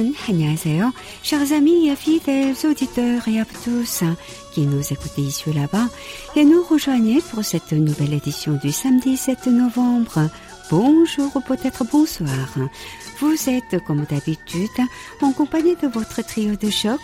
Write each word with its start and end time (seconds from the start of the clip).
Hamoun, 0.00 0.14
annyeonghaseyo. 0.28 0.92
Chers 1.22 1.52
amis, 1.52 1.88
et 1.88 1.96
fidèles 1.96 2.54
auditeurs 2.64 3.28
et 3.28 3.40
à 3.40 3.44
tous 3.44 4.02
qui 4.52 4.62
nous 4.62 4.82
écoutez 4.92 5.22
ici 5.22 5.50
et 5.50 5.52
là-bas 5.52 5.88
et 6.36 6.44
nous 6.44 6.62
rejoignez 6.62 7.20
pour 7.20 7.44
cette 7.44 7.72
nouvelle 7.72 8.14
édition 8.14 8.58
du 8.62 8.72
samedi 8.72 9.16
7 9.16 9.46
novembre. 9.46 10.28
Bonjour 10.70 11.34
ou 11.34 11.40
peut-être 11.40 11.84
bonsoir. 11.84 12.30
Vous 13.18 13.36
êtes, 13.48 13.84
comme 13.86 14.04
d'habitude, 14.04 14.68
en 15.20 15.32
compagnie 15.32 15.76
de 15.76 15.88
votre 15.88 16.22
trio 16.22 16.56
de 16.56 16.70
choc, 16.70 17.00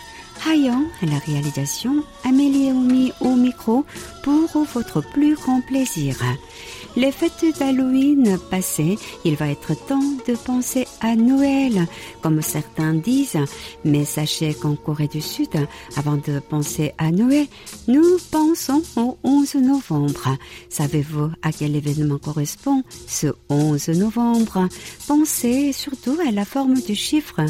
Hayan 0.47 0.83
à 1.01 1.05
la 1.05 1.19
réalisation, 1.19 2.03
Amélie 2.23 2.67
et 2.67 2.71
Omi 2.71 3.11
au 3.21 3.35
micro 3.35 3.85
pour 4.23 4.63
votre 4.73 5.01
plus 5.01 5.35
grand 5.35 5.61
plaisir. 5.61 6.15
Les 6.97 7.11
fêtes 7.11 7.59
d'Halloween 7.59 8.39
passées, 8.49 8.97
il 9.23 9.35
va 9.35 9.49
être 9.49 9.75
temps 9.85 10.01
de 10.27 10.33
penser 10.33 10.87
à 10.99 11.15
Noël, 11.15 11.85
comme 12.23 12.41
certains 12.41 12.95
disent. 12.95 13.37
Mais 13.85 14.03
sachez 14.03 14.55
qu'en 14.55 14.75
Corée 14.75 15.07
du 15.07 15.21
Sud, 15.21 15.67
avant 15.95 16.15
de 16.15 16.39
penser 16.39 16.93
à 16.97 17.11
Noël, 17.11 17.45
nous 17.87 18.17
pensons 18.31 18.81
au 18.95 19.15
11 19.23 19.55
novembre. 19.57 20.37
Savez-vous 20.69 21.29
à 21.43 21.51
quel 21.51 21.75
événement 21.75 22.17
correspond 22.17 22.81
ce 23.05 23.27
11 23.49 23.89
novembre? 23.89 24.67
Pensez 25.07 25.73
surtout 25.73 26.17
à 26.27 26.31
la 26.31 26.45
forme 26.45 26.81
du 26.81 26.95
chiffre 26.95 27.45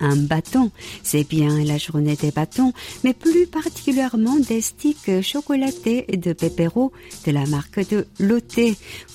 un 0.00 0.16
bâton. 0.16 0.70
C'est 1.02 1.28
bien 1.28 1.62
la 1.64 1.78
journée 1.78 2.16
des 2.16 2.30
bâtons, 2.30 2.72
mais 3.04 3.14
plus 3.14 3.46
particulièrement 3.46 4.36
des 4.36 4.60
sticks 4.60 5.22
chocolatés 5.22 6.06
de 6.16 6.32
Pépéro 6.32 6.92
de 7.26 7.32
la 7.32 7.46
marque 7.46 7.88
de 7.88 8.06
Lotte. 8.18 8.60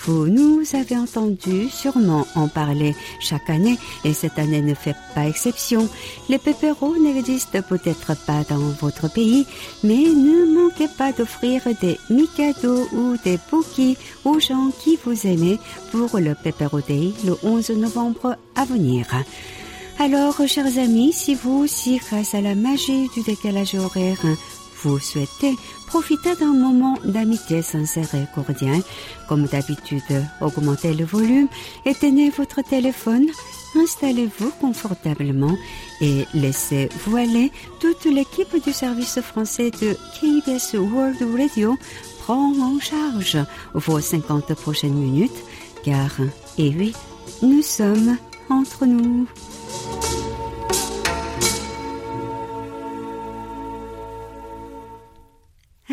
Vous 0.06 0.28
nous 0.28 0.64
avez 0.73 0.98
entendu 0.98 1.70
sûrement 1.70 2.28
en 2.36 2.48
parler 2.48 2.95
chaque 3.20 3.50
année 3.50 3.78
et 4.04 4.14
cette 4.14 4.39
année 4.39 4.61
ne 4.61 4.73
fait 4.73 4.95
pas 5.16 5.28
exception. 5.28 5.89
Les 6.30 6.38
Pépéros 6.38 6.98
n'existent 6.98 7.61
peut-être 7.61 8.16
pas 8.26 8.44
dans 8.50 8.59
votre 8.81 9.11
pays, 9.11 9.45
mais 9.84 9.95
ne 9.95 10.54
manquez 10.54 10.88
pas 10.88 11.11
d'offrir 11.11 11.61
des 11.81 11.98
Mikado 12.09 12.88
ou 12.94 13.16
des 13.23 13.38
Pookies 13.50 13.98
aux 14.26 14.39
gens 14.39 14.72
qui 14.84 14.98
vous 15.04 15.28
aimez 15.28 15.59
pour 15.92 16.20
le 16.20 16.36
Pépéro 16.36 16.81
Day 16.81 17.11
le 17.26 17.38
11 17.44 17.72
novembre 17.72 18.38
à 18.56 18.66
venir. 18.66 19.08
Alors, 20.04 20.36
chers 20.48 20.80
amis, 20.80 21.14
si 21.14 21.34
vous 21.34 21.64
aussi, 21.64 21.98
grâce 21.98 22.36
à 22.36 22.42
la 22.42 22.56
magie 22.56 23.08
du 23.14 23.22
décalage 23.22 23.73
horaire, 23.76 24.20
vous 24.82 25.00
souhaitez 25.00 25.56
profiter 25.88 26.36
d'un 26.36 26.52
moment 26.52 26.98
d'amitié 27.06 27.62
sincère 27.62 28.14
et 28.14 28.26
cordial, 28.36 28.82
comme 29.30 29.45
d'habitude, 29.45 30.04
augmentez 30.42 30.94
le 30.94 31.06
volume, 31.06 31.48
éteignez 31.86 32.32
votre 32.32 32.62
téléphone, 32.62 33.28
installez-vous 33.78 34.52
confortablement 34.60 35.56
et 36.02 36.26
laissez-vous 36.34 37.16
aller. 37.16 37.50
Toute 37.80 38.04
l'équipe 38.04 38.62
du 38.62 38.73
service 38.73 39.22
français 39.22 39.72
de 39.72 39.95
KBS 40.20 40.73
World 40.73 41.26
Radio 41.34 41.78
prend 42.20 42.52
en 42.60 42.78
charge 42.78 43.38
vos 43.73 44.02
50 44.02 44.54
prochaines 44.56 44.95
minutes, 44.95 45.45
car, 45.86 46.12
et 46.58 46.73
oui, 46.78 46.94
nous 47.42 47.62
sommes 47.62 48.17
entre 48.50 48.86
nous. 48.86 49.28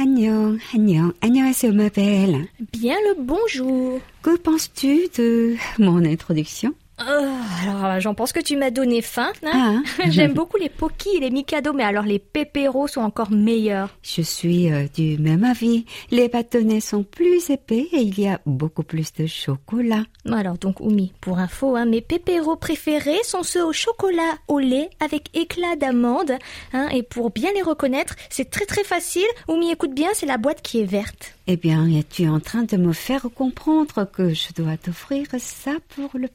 Annyeong, 0.01 0.59
Annyeong, 0.73 1.13
annyeonghaseyo 1.21 1.75
ma 1.75 1.91
belle. 1.91 2.49
Bien 2.73 2.97
le 3.05 3.23
bonjour. 3.23 4.01
Que 4.23 4.35
penses-tu 4.39 5.09
de 5.19 5.57
mon 5.79 6.07
introduction? 6.07 6.73
Alors, 7.07 7.85
euh, 7.85 8.01
j'en 8.01 8.15
pense 8.15 8.33
que 8.33 8.41
tu 8.41 8.57
m'as 8.57 8.71
donné 8.71 9.01
faim. 9.03 9.33
hein. 9.45 9.83
J'aime 10.09 10.33
beaucoup 10.35 10.57
les 10.57 10.69
Poki 10.69 11.09
et 11.17 11.21
les 11.21 11.31
Mikado, 11.31 11.73
mais 11.73 11.83
alors 11.83 12.05
les 12.05 12.19
Pépéros 12.19 12.89
sont 12.89 13.01
encore 13.01 13.31
meilleurs. 13.31 13.89
Je 14.03 14.23
suis 14.23 14.71
euh, 14.73 14.87
du 14.95 15.17
même 15.19 15.45
avis. 15.45 15.85
Les 16.11 16.29
bâtonnets 16.29 16.81
sont 16.81 17.03
plus 17.03 17.51
épais 17.51 17.89
et 17.93 18.01
il 18.03 18.19
y 18.21 18.29
a 18.29 18.41
beaucoup 18.47 18.83
plus 18.83 19.13
de 19.15 19.27
chocolat. 19.27 20.05
Alors 20.31 20.59
donc, 20.59 20.81
Oumi, 20.81 21.13
pour 21.21 21.39
info, 21.39 21.77
hein, 21.77 21.87
mes 21.87 22.01
Pépéros 22.03 22.57
préférés 22.57 23.19
sont 23.25 23.43
ceux 23.43 23.65
au 23.65 23.73
chocolat 23.73 24.35
au 24.49 24.59
lait 24.59 24.91
avec 25.01 25.29
éclat 25.37 25.77
d'amande. 25.77 26.33
hein, 26.73 26.89
et 26.93 27.03
pour 27.03 27.31
bien 27.31 27.51
les 27.55 27.63
reconnaître, 27.63 28.15
c'est 28.29 28.51
très 28.51 28.67
très 28.67 28.85
facile. 28.85 29.27
Oumi, 29.49 29.71
écoute 29.71 29.95
bien, 29.95 30.09
c'est 30.15 30.27
la 30.27 30.37
boîte 30.39 30.63
qui 30.63 30.81
est 30.81 30.85
verte. 30.85 31.35
Eh 31.47 31.57
bien, 31.57 31.89
es-tu 31.89 32.29
en 32.29 32.39
train 32.39 32.63
de 32.63 32.77
me 32.77 32.93
faire 32.93 33.27
comprendre 33.35 34.09
que 34.13 34.33
je 34.35 34.53
dois 34.55 34.77
t'offrir 34.77 35.27
ça 35.39 35.73
pour 35.97 36.11
le 36.15 36.29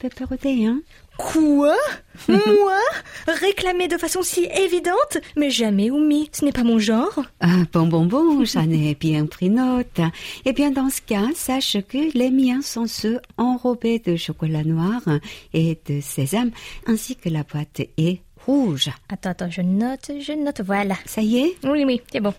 hein 0.64 0.82
Quoi? 1.18 1.76
Moi? 2.28 2.80
Réclamer 3.28 3.88
de 3.88 3.98
façon 3.98 4.22
si 4.22 4.46
évidente? 4.54 5.18
Mais 5.38 5.50
jamais, 5.50 5.90
Oumi, 5.90 6.30
ce 6.34 6.44
n'est 6.44 6.52
pas 6.52 6.64
mon 6.64 6.78
genre. 6.78 7.24
Ah, 7.40 7.64
bon, 7.72 7.88
bon, 7.88 8.06
bon, 8.06 8.44
j'en 8.44 8.70
ai 8.70 8.96
bien 8.96 9.26
pris 9.26 9.50
note. 9.50 10.02
Eh 10.44 10.52
bien, 10.52 10.72
dans 10.72 10.90
ce 10.90 11.02
cas, 11.02 11.28
sache 11.34 11.78
que 11.88 12.18
les 12.18 12.32
miens 12.32 12.62
sont 12.62 12.86
ceux 12.88 13.20
enrobés 13.38 14.00
de 14.00 14.18
chocolat 14.18 14.64
noir 14.64 15.02
et 15.54 15.80
de 15.88 16.02
sésame, 16.02 16.52
ainsi 16.86 17.16
que 17.16 17.30
la 17.30 17.44
boîte 17.44 17.82
est 17.98 18.20
rouge. 18.46 18.90
Attends, 19.10 19.30
attends, 19.32 19.50
je 19.50 19.62
note, 19.62 20.12
je 20.20 20.34
note, 20.34 20.62
voilà. 20.66 20.96
Ça 21.06 21.22
y 21.22 21.38
est? 21.40 21.56
Oui, 21.64 21.84
oui, 21.86 22.02
c'est 22.12 22.20
bon. 22.20 22.34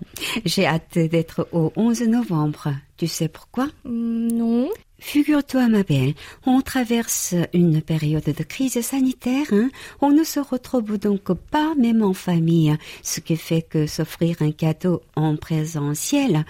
J'ai 0.45 0.67
hâte 0.67 0.99
d'être 0.99 1.49
au 1.53 1.73
11 1.77 2.03
novembre. 2.03 2.75
Tu 2.99 3.07
sais 3.07 3.29
pourquoi? 3.29 3.69
Hmm, 3.85 4.29
Non. 4.29 4.69
Figure-toi, 4.99 5.69
ma 5.69 5.83
belle, 5.83 6.15
on 6.47 6.63
traverse 6.63 7.35
une 7.53 7.83
période 7.83 8.25
de 8.25 8.43
crise 8.43 8.81
sanitaire. 8.81 9.47
Hein? 9.53 9.69
On 10.01 10.11
ne 10.11 10.25
se 10.25 10.41
retrouve 10.41 10.99
donc 10.99 11.33
pas 11.33 11.75
même 11.77 12.03
en 12.03 12.15
famille, 12.15 12.75
ce 13.03 13.21
qui 13.21 13.37
fait 13.37 13.63
que 13.63 13.87
s'offrir 13.87 14.37
un 14.41 14.53
cadeau 14.53 15.03
en 15.15 15.37
présentiel, 15.37 16.45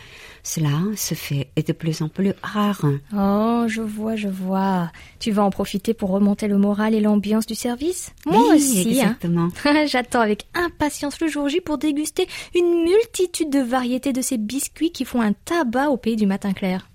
cela 0.44 0.70
se 0.96 1.14
fait 1.14 1.48
de 1.56 1.72
plus 1.72 2.02
en 2.02 2.08
plus 2.08 2.32
rare. 2.42 2.82
Oh, 3.12 3.64
je 3.66 3.82
vois, 3.82 4.14
je 4.14 4.28
vois. 4.28 4.90
Tu 5.18 5.32
vas 5.32 5.42
en 5.42 5.50
profiter 5.50 5.92
pour 5.92 6.10
remonter 6.10 6.46
le 6.46 6.56
moral 6.56 6.94
et 6.94 7.00
l'ambiance 7.00 7.46
du 7.46 7.56
service? 7.56 8.12
Moi 8.26 8.38
Oui, 8.50 8.56
aussi, 8.56 8.78
hein. 8.78 8.90
exactement. 8.90 9.48
J'attends 9.86 10.20
avec 10.20 10.46
impatience 10.54 11.20
le 11.20 11.26
jour 11.26 11.48
J 11.48 11.60
pour 11.60 11.78
déguster 11.78 12.28
une 12.54 12.84
multitude 12.84 13.50
de 13.50 13.60
variétés 13.60 14.12
de 14.12 14.22
ces 14.22 14.38
biscuits 14.38 14.92
qui 14.92 15.04
font 15.04 15.20
un 15.20 15.32
tabac 15.32 15.88
au 15.90 15.96
pays 15.96 16.16
du 16.16 16.26
matin 16.26 16.52
clair. 16.52 16.88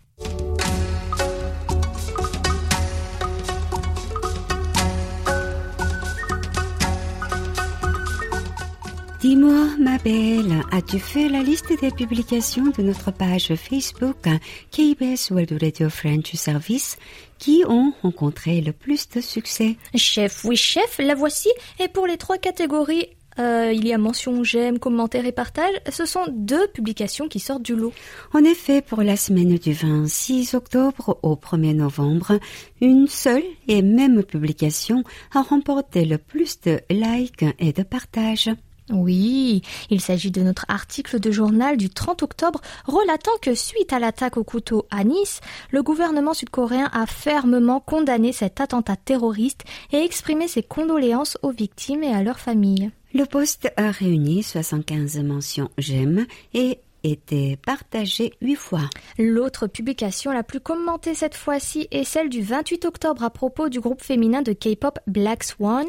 Dis-moi, 9.21 9.67
ma 9.77 9.99
belle, 9.99 10.63
as-tu 10.71 10.97
fait 10.97 11.29
la 11.29 11.43
liste 11.43 11.79
des 11.79 11.91
publications 11.91 12.71
de 12.75 12.81
notre 12.81 13.11
page 13.11 13.53
Facebook 13.53 14.27
KBS 14.71 15.29
World 15.29 15.59
Radio 15.61 15.91
French 15.91 16.33
Service 16.33 16.97
qui 17.37 17.63
ont 17.67 17.93
rencontré 18.01 18.61
le 18.61 18.71
plus 18.71 19.07
de 19.09 19.21
succès? 19.21 19.77
Chef, 19.93 20.43
oui 20.43 20.55
chef, 20.55 20.97
la 20.97 21.13
voici. 21.13 21.49
Et 21.79 21.87
pour 21.87 22.07
les 22.07 22.17
trois 22.17 22.39
catégories, 22.39 23.09
euh, 23.37 23.71
il 23.71 23.87
y 23.87 23.93
a 23.93 23.99
mention, 23.99 24.43
j'aime, 24.43 24.79
commentaire 24.79 25.27
et 25.27 25.31
partage. 25.31 25.75
Ce 25.91 26.07
sont 26.07 26.25
deux 26.31 26.65
publications 26.69 27.27
qui 27.27 27.39
sortent 27.39 27.61
du 27.61 27.75
lot. 27.75 27.93
En 28.33 28.43
effet, 28.43 28.81
pour 28.81 29.03
la 29.03 29.17
semaine 29.17 29.55
du 29.55 29.73
26 29.73 30.55
octobre 30.55 31.19
au 31.21 31.35
1er 31.35 31.75
novembre, 31.75 32.39
une 32.81 33.05
seule 33.05 33.43
et 33.67 33.83
même 33.83 34.23
publication 34.23 35.03
a 35.35 35.43
remporté 35.43 36.05
le 36.05 36.17
plus 36.17 36.59
de 36.61 36.79
likes 36.89 37.45
et 37.59 37.71
de 37.71 37.83
partages. 37.83 38.49
Oui, 38.91 39.61
il 39.89 40.01
s'agit 40.01 40.31
de 40.31 40.41
notre 40.41 40.65
article 40.67 41.19
de 41.19 41.31
journal 41.31 41.77
du 41.77 41.89
30 41.89 42.23
octobre 42.23 42.61
relatant 42.85 43.31
que 43.41 43.55
suite 43.55 43.93
à 43.93 43.99
l'attaque 43.99 44.37
au 44.37 44.43
couteau 44.43 44.85
à 44.91 45.03
Nice, 45.03 45.41
le 45.71 45.83
gouvernement 45.83 46.33
sud-coréen 46.33 46.89
a 46.93 47.05
fermement 47.05 47.79
condamné 47.79 48.31
cet 48.31 48.61
attentat 48.61 48.95
terroriste 48.95 49.63
et 49.91 49.97
exprimé 49.97 50.47
ses 50.47 50.63
condoléances 50.63 51.37
aux 51.41 51.51
victimes 51.51 52.03
et 52.03 52.13
à 52.13 52.23
leurs 52.23 52.39
familles. 52.39 52.91
Le 53.13 53.25
post 53.25 53.71
a 53.75 53.91
réuni 53.91 54.41
75 54.41 55.19
mentions 55.19 55.69
j'aime 55.77 56.25
et 56.53 56.79
été 57.03 57.57
partagé 57.57 58.33
huit 58.41 58.55
fois. 58.55 58.89
L'autre 59.17 59.67
publication 59.67 60.31
la 60.31 60.43
plus 60.43 60.59
commentée 60.59 61.15
cette 61.15 61.35
fois-ci 61.35 61.87
est 61.91 62.03
celle 62.03 62.29
du 62.29 62.41
28 62.41 62.85
octobre 62.85 63.23
à 63.23 63.29
propos 63.29 63.69
du 63.69 63.79
groupe 63.79 64.01
féminin 64.01 64.41
de 64.41 64.53
K-pop 64.53 64.99
Black 65.07 65.43
Swan, 65.43 65.87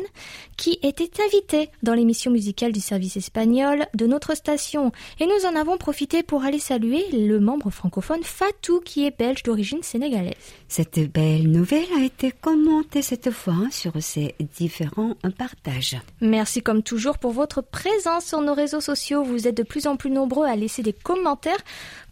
qui 0.57 0.79
était 0.83 1.11
invité 1.27 1.69
dans 1.83 1.95
l'émission 1.95 2.31
musicale 2.31 2.73
du 2.73 2.81
service 2.81 3.17
espagnol 3.17 3.87
de 3.95 4.07
notre 4.07 4.35
station. 4.35 4.93
Et 5.21 5.27
nous 5.27 5.47
en 5.47 5.57
avons 5.57 5.77
profité 5.77 6.23
pour 6.23 6.45
aller 6.45 6.59
saluer 6.59 7.05
le 7.13 7.41
membre 7.41 7.71
francophone 7.71 8.23
Fatou, 8.23 8.81
qui 8.81 9.07
est 9.07 9.17
belge 9.17 9.43
d'origine 9.43 9.83
sénégalaise. 9.83 10.35
Cette 10.69 11.13
belle 11.13 11.51
nouvelle 11.51 11.87
a 11.97 12.05
été 12.05 12.33
commentée 12.33 13.03
cette 13.03 13.31
fois 13.31 13.69
sur 13.71 13.93
ces 14.01 14.35
différents 14.57 15.17
partages. 15.39 15.97
Merci 16.21 16.63
comme 16.63 16.83
toujours 16.83 17.19
pour 17.19 17.33
votre 17.33 17.61
présence 17.63 18.27
sur 18.27 18.41
nos 18.41 18.55
réseaux 18.55 18.81
sociaux. 18.81 19.23
Vous 19.23 19.47
êtes 19.47 19.57
de 19.57 19.63
plus 19.63 19.87
en 19.87 19.97
plus 19.97 20.11
nombreux 20.11 20.47
à 20.47 20.57
laisser 20.57 20.83
des 20.83 20.93
commentaires 21.03 21.63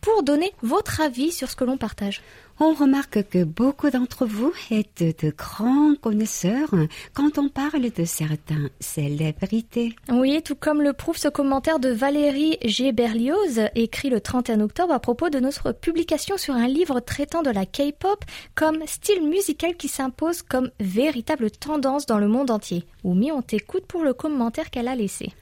pour 0.01 0.23
donner 0.23 0.53
votre 0.63 1.01
avis 1.01 1.33
sur 1.33 1.51
ce 1.51 1.57
que 1.57 1.65
l'on 1.65 1.77
partage. 1.77 2.23
On 2.63 2.75
remarque 2.75 3.27
que 3.31 3.43
beaucoup 3.43 3.89
d'entre 3.89 4.27
vous 4.27 4.53
êtes 4.71 5.03
de 5.03 5.31
grands 5.31 5.95
connaisseurs 5.95 6.75
quand 7.15 7.39
on 7.39 7.49
parle 7.49 7.91
de 7.91 8.05
certaines 8.05 8.69
célébrités. 8.81 9.97
Oui, 10.11 10.43
tout 10.43 10.57
comme 10.57 10.83
le 10.83 10.93
prouve 10.93 11.17
ce 11.17 11.29
commentaire 11.29 11.79
de 11.79 11.89
Valérie 11.89 12.59
G. 12.63 12.93
Berlioz, 12.93 13.63
écrit 13.75 14.11
le 14.11 14.21
31 14.21 14.61
octobre 14.61 14.93
à 14.93 15.01
propos 15.01 15.31
de 15.31 15.41
notre 15.41 15.73
publication 15.73 16.37
sur 16.37 16.55
un 16.55 16.69
livre 16.69 17.01
traitant 17.01 17.41
de 17.41 17.51
la 17.51 17.65
K-pop 17.65 18.23
comme 18.55 18.87
style 18.87 19.27
musical 19.27 19.75
qui 19.77 19.89
s'impose 19.89 20.43
comme 20.43 20.71
véritable 20.81 21.51
tendance 21.51 22.05
dans 22.05 22.19
le 22.19 22.29
monde 22.29 22.51
entier. 22.51 22.85
Oumi, 23.05 23.33
on 23.33 23.41
t'écoute 23.41 23.87
pour 23.87 24.05
le 24.05 24.13
commentaire 24.13 24.69
qu'elle 24.69 24.89
a 24.89 24.97
laissé. 24.97 25.33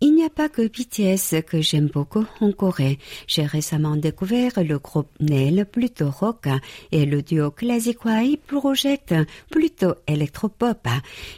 Il 0.00 0.14
n'y 0.14 0.24
a 0.24 0.30
pas 0.30 0.48
que 0.48 0.62
BTS 0.62 1.42
que 1.44 1.60
j'aime 1.60 1.88
beaucoup 1.88 2.24
en 2.40 2.52
Corée. 2.52 3.00
J'ai 3.26 3.44
récemment 3.44 3.96
découvert 3.96 4.52
le 4.62 4.78
groupe 4.78 5.10
Nail 5.18 5.64
plutôt 5.64 6.10
rock 6.10 6.46
et 6.92 7.04
le 7.04 7.20
duo 7.20 7.50
Classic 7.50 7.98
Y 8.04 8.38
Project 8.46 9.12
plutôt 9.50 9.94
électropop. 10.06 10.86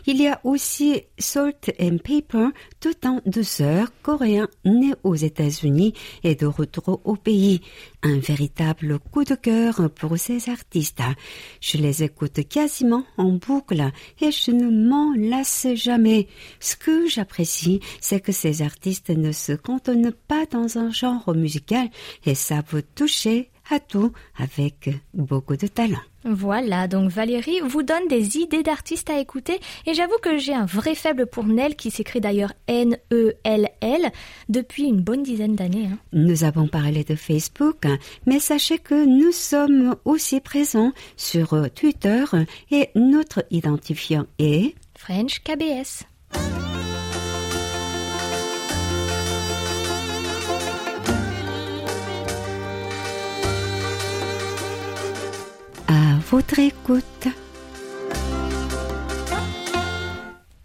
Il 0.07 0.21
y 0.21 0.29
a 0.29 0.41
aussi 0.45 1.01
Salt 1.19 1.73
and 1.81 1.99
Paper 2.05 2.49
tout 2.81 3.07
en 3.07 3.21
douceur 3.25 3.89
coréen 4.03 4.47
né 4.67 4.93
aux 5.05 5.15
États-Unis 5.15 5.95
et 6.23 6.35
de 6.35 6.45
retour 6.45 7.01
au 7.05 7.17
pays. 7.17 7.63
Un 8.03 8.19
véritable 8.19 8.99
coup 8.99 9.25
de 9.25 9.35
cœur 9.37 9.91
pour 9.91 10.19
ces 10.19 10.51
artistes. 10.51 11.03
Je 11.61 11.79
les 11.79 12.03
écoute 12.03 12.47
quasiment 12.49 13.05
en 13.17 13.33
boucle 13.33 13.91
et 14.21 14.31
je 14.31 14.51
ne 14.51 14.71
m'en 14.71 15.15
lasse 15.15 15.67
jamais. 15.75 16.29
Ce 16.61 16.77
que 16.77 17.07
j'apprécie, 17.09 17.81
c'est 18.01 18.21
que 18.21 18.33
ces 18.51 18.63
artistes 18.63 19.11
ne 19.11 19.31
se 19.31 19.53
cantonnent 19.53 20.13
pas 20.27 20.45
dans 20.47 20.77
un 20.77 20.91
genre 20.91 21.35
musical 21.35 21.89
et 22.27 22.35
savent 22.35 22.83
toucher 22.97 23.51
à 23.71 23.79
tout 23.79 24.13
avec 24.37 24.91
beaucoup 25.15 25.57
de 25.57 25.69
talent. 25.69 26.01
Voilà, 26.25 26.89
donc 26.89 27.11
Valérie 27.11 27.61
vous 27.61 27.85
donne 27.85 28.09
des 28.09 28.39
idées 28.39 28.65
d'artistes 28.65 29.09
à 29.09 29.21
écouter 29.21 29.61
et 29.87 29.95
j'avoue 29.95 30.19
que 30.21 30.37
j'ai 30.37 30.53
un 30.53 30.67
vrai 30.67 30.97
faible 30.97 31.27
pour 31.27 31.45
Nel 31.45 31.77
qui 31.77 31.93
s'écrit 31.93 32.21
d'ailleurs 32.21 32.53
N-E-L-L 32.67 34.11
depuis 34.49 34.85
une 34.85 35.01
bonne 35.01 35.23
dizaine 35.23 35.55
d'années. 35.55 35.89
Hein. 35.93 35.99
Nous 36.13 36.43
avons 36.43 36.67
parlé 36.67 37.05
de 37.05 37.15
Facebook, 37.15 37.87
mais 38.27 38.41
sachez 38.41 38.79
que 38.79 39.07
nous 39.07 39.33
sommes 39.33 39.95
aussi 40.05 40.41
présents 40.41 40.93
sur 41.17 41.71
Twitter 41.73 42.25
et 42.73 42.89
notre 42.97 43.45
identifiant 43.51 44.27
est 44.41 44.75
French 44.97 45.41
KBS. 45.45 46.10
Votre 56.31 56.61
écoute. 56.61 57.27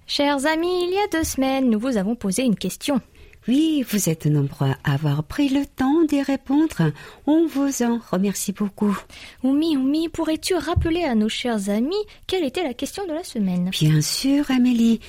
Chers 0.05 0.45
amis, 0.45 0.83
il 0.83 0.93
y 0.93 0.97
a 0.99 1.07
deux 1.11 1.23
semaines, 1.23 1.71
nous 1.71 1.79
vous 1.79 1.97
avons 1.97 2.13
posé 2.13 2.43
une 2.43 2.55
question. 2.55 3.01
Oui, 3.47 3.83
vous 3.89 4.07
êtes 4.07 4.27
nombreux 4.27 4.73
à 4.83 4.93
avoir 4.93 5.23
pris 5.23 5.49
le 5.49 5.65
temps 5.65 6.03
d'y 6.03 6.21
répondre. 6.21 6.91
On 7.25 7.47
vous 7.47 7.81
en 7.81 7.99
remercie 8.11 8.51
beaucoup. 8.51 8.95
Oumi, 9.43 9.75
Oumi, 9.75 10.07
pourrais-tu 10.09 10.53
rappeler 10.53 11.03
à 11.03 11.15
nos 11.15 11.29
chers 11.29 11.69
amis 11.71 11.95
quelle 12.27 12.43
était 12.43 12.63
la 12.63 12.75
question 12.75 13.07
de 13.07 13.13
la 13.13 13.23
semaine? 13.23 13.71
Bien 13.71 14.01
sûr, 14.01 14.49
Amélie. 14.51 14.99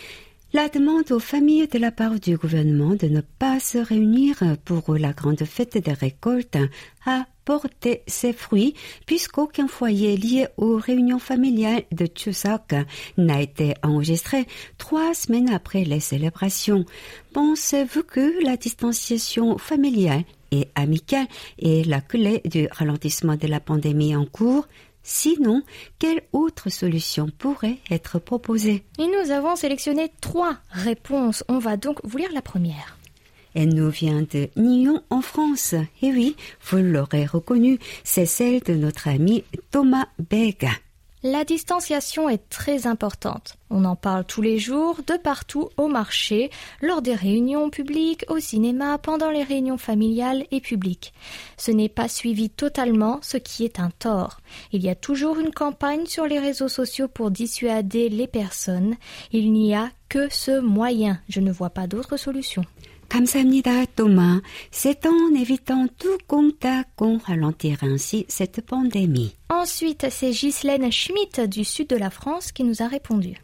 La 0.55 0.71
demande 0.71 1.13
aux 1.13 1.19
familles 1.19 1.69
de 1.69 1.79
la 1.79 1.93
part 1.93 2.19
du 2.19 2.39
gouvernement 2.39 2.95
de 2.95 3.09
ne 3.09 3.21
pas 3.21 3.61
se 3.61 3.77
réunir 3.77 4.37
pour 4.65 4.97
la 4.97 5.13
grande 5.13 5.45
fête 5.45 5.77
des 5.77 5.93
récoltes 5.93 6.57
a 7.05 7.27
porté 7.47 8.03
ses 8.07 8.35
fruits 8.35 8.75
puisqu'aucun 9.07 9.69
foyer 9.69 10.19
lié 10.19 10.49
aux 10.59 10.77
réunions 10.77 11.19
familiales 11.19 11.85
de 11.93 12.07
Chuseok 12.07 12.75
n'a 13.17 13.41
été 13.41 13.75
enregistré 13.83 14.47
trois 14.77 15.15
semaines 15.15 15.51
après 15.51 15.85
les 15.85 16.01
célébrations. 16.01 16.85
Pensez-vous 17.33 18.03
que 18.03 18.45
la 18.45 18.59
distanciation 18.59 19.57
familiale 19.57 20.25
et 20.51 20.69
amicale 20.75 21.29
est 21.59 21.87
la 21.87 22.01
clé 22.01 22.43
du 22.45 22.69
ralentissement 22.71 23.37
de 23.37 23.47
la 23.47 23.61
pandémie 23.61 24.17
en 24.17 24.27
cours? 24.27 24.67
Sinon, 25.03 25.63
quelle 26.01 26.23
autre 26.33 26.69
solution 26.69 27.29
pourrait 27.39 27.79
être 27.93 28.19
proposée? 28.19 28.83
Nous 28.99 29.31
avons 29.31 29.55
sélectionné 29.55 30.11
trois 30.21 30.57
réponses. 30.71 31.45
On 31.49 31.61
va 31.61 31.77
donc 31.77 32.01
vous 32.03 32.19
lire 32.19 32.33
la 32.35 32.43
première. 32.43 32.99
Elle 33.57 33.75
nous 33.75 33.89
vient 33.89 34.21
de 34.21 34.51
Nyon 34.57 35.03
en 35.09 35.23
France. 35.23 35.75
Et 36.03 36.13
oui, 36.13 36.37
vous 36.69 36.77
l'aurez 36.77 37.25
reconnu, 37.25 37.79
c'est 38.05 38.27
celle 38.27 38.61
de 38.61 38.75
notre 38.75 39.09
ami 39.09 39.45
Thomas 39.71 40.09
Bega. 40.19 40.73
La 41.23 41.45
distanciation 41.45 42.29
est 42.29 42.51
très 42.51 42.87
importante. 42.87 43.57
On 43.71 43.87
en 43.87 43.97
parle 43.97 44.27
tous 44.27 44.43
les 44.43 44.59
jours, 44.59 45.01
de 45.07 45.17
partout, 45.17 45.71
au 45.79 45.89
marché, 45.89 46.51
lors 46.83 47.01
des 47.01 47.15
réunions 47.15 47.71
publiques, 47.71 48.27
au 48.29 48.39
cinéma, 48.39 48.99
pendant 48.99 49.31
les 49.31 49.43
réunions 49.43 49.79
familiales 49.79 50.45
et 50.51 50.61
publiques. 50.61 51.15
Ce 51.57 51.71
n'est 51.71 51.89
pas 51.89 52.09
suivi 52.09 52.51
totalement, 52.51 53.21
ce 53.23 53.39
qui 53.39 53.65
est 53.65 53.81
un 53.81 53.91
tort. 53.99 54.41
Il 54.73 54.85
y 54.85 54.91
a 54.91 54.95
toujours 54.95 55.41
une 55.41 55.51
campagne 55.51 56.05
sur 56.05 56.27
les 56.27 56.39
réseaux 56.39 56.69
sociaux 56.69 57.09
pour 57.09 57.31
dissuader 57.31 58.11
les 58.11 58.29
personnes. 58.29 58.97
Il 59.33 59.51
n'y 59.53 59.75
a 59.75 59.91
que 60.11 60.29
ce 60.31 60.61
moyen. 60.61 61.19
Je 61.31 61.41
ne 61.41 61.51
vois 61.51 61.71
pas 61.71 61.87
d'autre 61.87 62.19
solution. 62.19 62.65
감사합니다, 63.10 63.86
Thomas. 63.96 64.40
C'est 64.72 65.06
en 65.06 65.36
évitant 65.36 65.88
tout 66.00 66.18
contact 66.28 66.92
qu'on 66.96 67.18
ralentira 67.18 67.88
ainsi 67.88 68.26
cette 68.30 68.62
pandémie. 68.62 69.36
Ensuite, 69.50 70.08
c'est 70.10 70.32
Ghislaine 70.32 70.90
Schmidt 70.92 71.48
du 71.48 71.66
sud 71.66 71.88
de 71.88 71.98
la 71.98 72.10
France 72.10 72.54
qui 72.54 72.64
nous 72.64 72.82
a 72.82 72.88
répondu. 72.88 73.36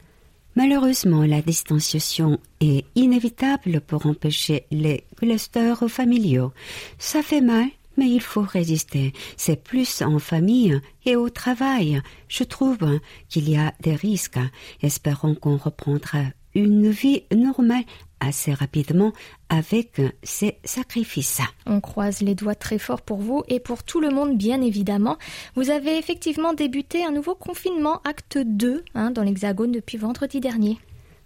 Malheureusement, 0.55 1.23
la 1.23 1.41
distanciation 1.41 2.39
est 2.61 2.85
inévitable 2.95 3.81
pour 3.81 4.05
empêcher 4.05 4.65
les 4.71 5.03
clusters 5.17 5.87
familiaux. 5.89 6.51
Ça 6.97 7.21
fait 7.21 7.41
mal, 7.41 7.67
mais 7.97 8.09
il 8.09 8.21
faut 8.21 8.41
résister. 8.41 9.13
C'est 9.35 9.61
plus 9.61 10.01
en 10.01 10.17
famille 10.17 10.79
et 11.05 11.15
au 11.15 11.29
travail. 11.29 12.01
Je 12.29 12.43
trouve 12.43 12.99
qu'il 13.27 13.49
y 13.49 13.57
a 13.57 13.73
des 13.81 13.95
risques. 13.95 14.39
Espérons 14.81 15.35
qu'on 15.35 15.57
reprendra 15.57 16.23
une 16.55 16.89
vie 16.89 17.23
normale 17.35 17.83
assez 18.22 18.54
rapidement 18.54 19.12
avec 19.48 20.00
ces 20.22 20.58
sacrifices. 20.64 21.40
On 21.66 21.80
croise 21.80 22.22
les 22.22 22.34
doigts 22.34 22.54
très 22.54 22.78
fort 22.78 23.02
pour 23.02 23.18
vous 23.18 23.42
et 23.48 23.60
pour 23.60 23.82
tout 23.82 24.00
le 24.00 24.10
monde, 24.10 24.36
bien 24.36 24.62
évidemment. 24.62 25.18
Vous 25.54 25.70
avez 25.70 25.98
effectivement 25.98 26.54
débuté 26.54 27.04
un 27.04 27.10
nouveau 27.10 27.34
confinement, 27.34 28.00
acte 28.04 28.38
2, 28.38 28.84
hein, 28.94 29.10
dans 29.10 29.22
l'Hexagone 29.22 29.72
depuis 29.72 29.98
vendredi 29.98 30.40
dernier. 30.40 30.78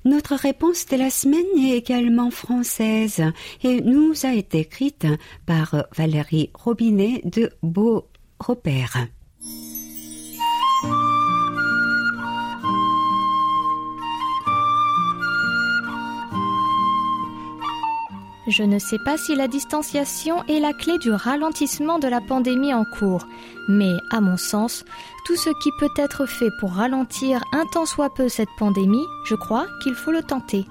Notre 0.04 0.36
réponse 0.36 0.86
de 0.86 0.96
la 0.96 1.10
semaine 1.10 1.44
est 1.58 1.76
également 1.76 2.30
française 2.30 3.22
et 3.64 3.80
nous 3.80 4.24
a 4.24 4.32
été 4.32 4.60
écrite 4.60 5.06
par 5.46 5.86
Valérie 5.96 6.50
Robinet 6.54 7.22
de 7.24 7.50
Beau 7.62 8.08
Repère. 8.38 9.08
Je 18.48 18.62
ne 18.62 18.78
sais 18.78 18.98
pas 18.98 19.16
si 19.18 19.34
la 19.34 19.48
distanciation 19.48 20.44
est 20.44 20.60
la 20.60 20.72
clé 20.72 20.98
du 20.98 21.10
ralentissement 21.10 21.98
de 21.98 22.06
la 22.06 22.20
pandémie 22.20 22.72
en 22.72 22.84
cours, 22.84 23.26
mais 23.68 23.92
à 24.10 24.20
mon 24.20 24.36
sens, 24.36 24.84
tout 25.26 25.34
ce 25.34 25.50
qui 25.60 25.70
peut 25.80 25.90
être 25.96 26.26
fait 26.26 26.50
pour 26.60 26.72
ralentir 26.72 27.42
un 27.52 27.64
tant 27.72 27.86
soit 27.86 28.14
peu 28.14 28.28
cette 28.28 28.48
pandémie, 28.56 29.04
je 29.24 29.34
crois 29.34 29.66
qu'il 29.82 29.94
faut 29.94 30.12
le 30.12 30.22
tenter. 30.22 30.64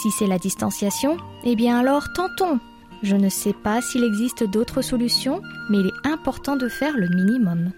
Si 0.00 0.12
c'est 0.12 0.28
la 0.28 0.38
distanciation, 0.38 1.16
eh 1.44 1.56
bien 1.56 1.80
alors 1.80 2.12
tentons. 2.12 2.60
Je 3.02 3.16
ne 3.16 3.28
sais 3.28 3.54
pas 3.54 3.80
s'il 3.80 4.04
existe 4.04 4.44
d'autres 4.44 4.82
solutions, 4.82 5.42
mais 5.68 5.78
il 5.78 5.86
est 5.86 6.08
important 6.08 6.54
de 6.54 6.68
faire 6.68 6.96
le 6.96 7.08
minimum. 7.08 7.72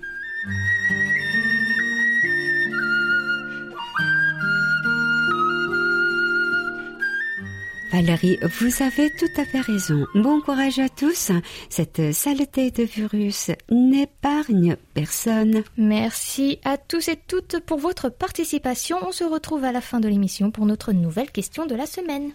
Valérie, 7.93 8.39
vous 8.59 8.83
avez 8.83 9.11
tout 9.11 9.27
à 9.37 9.45
fait 9.45 9.61
raison. 9.61 10.07
Bon 10.15 10.41
courage 10.41 10.79
à 10.79 10.89
tous. 10.89 11.31
Cette 11.69 12.13
saleté 12.15 12.71
de 12.71 12.85
virus 12.85 13.51
n'épargne 13.71 14.77
personne. 14.95 15.63
Merci 15.77 16.59
à 16.65 16.79
tous 16.79 17.09
et 17.09 17.17
toutes 17.17 17.61
pour 17.61 17.79
votre 17.79 18.09
participation. 18.09 18.97
On 19.03 19.13
se 19.13 19.25
retrouve 19.25 19.65
à 19.65 19.73
la 19.73 19.83
fin 19.83 20.01
de 20.01 20.09
l'émission 20.09 20.51
pour 20.51 20.65
notre 20.65 20.93
nouvelle 20.93 21.31
question 21.31 21.67
de 21.67 21.75
la 21.75 21.85
semaine. 21.85 22.33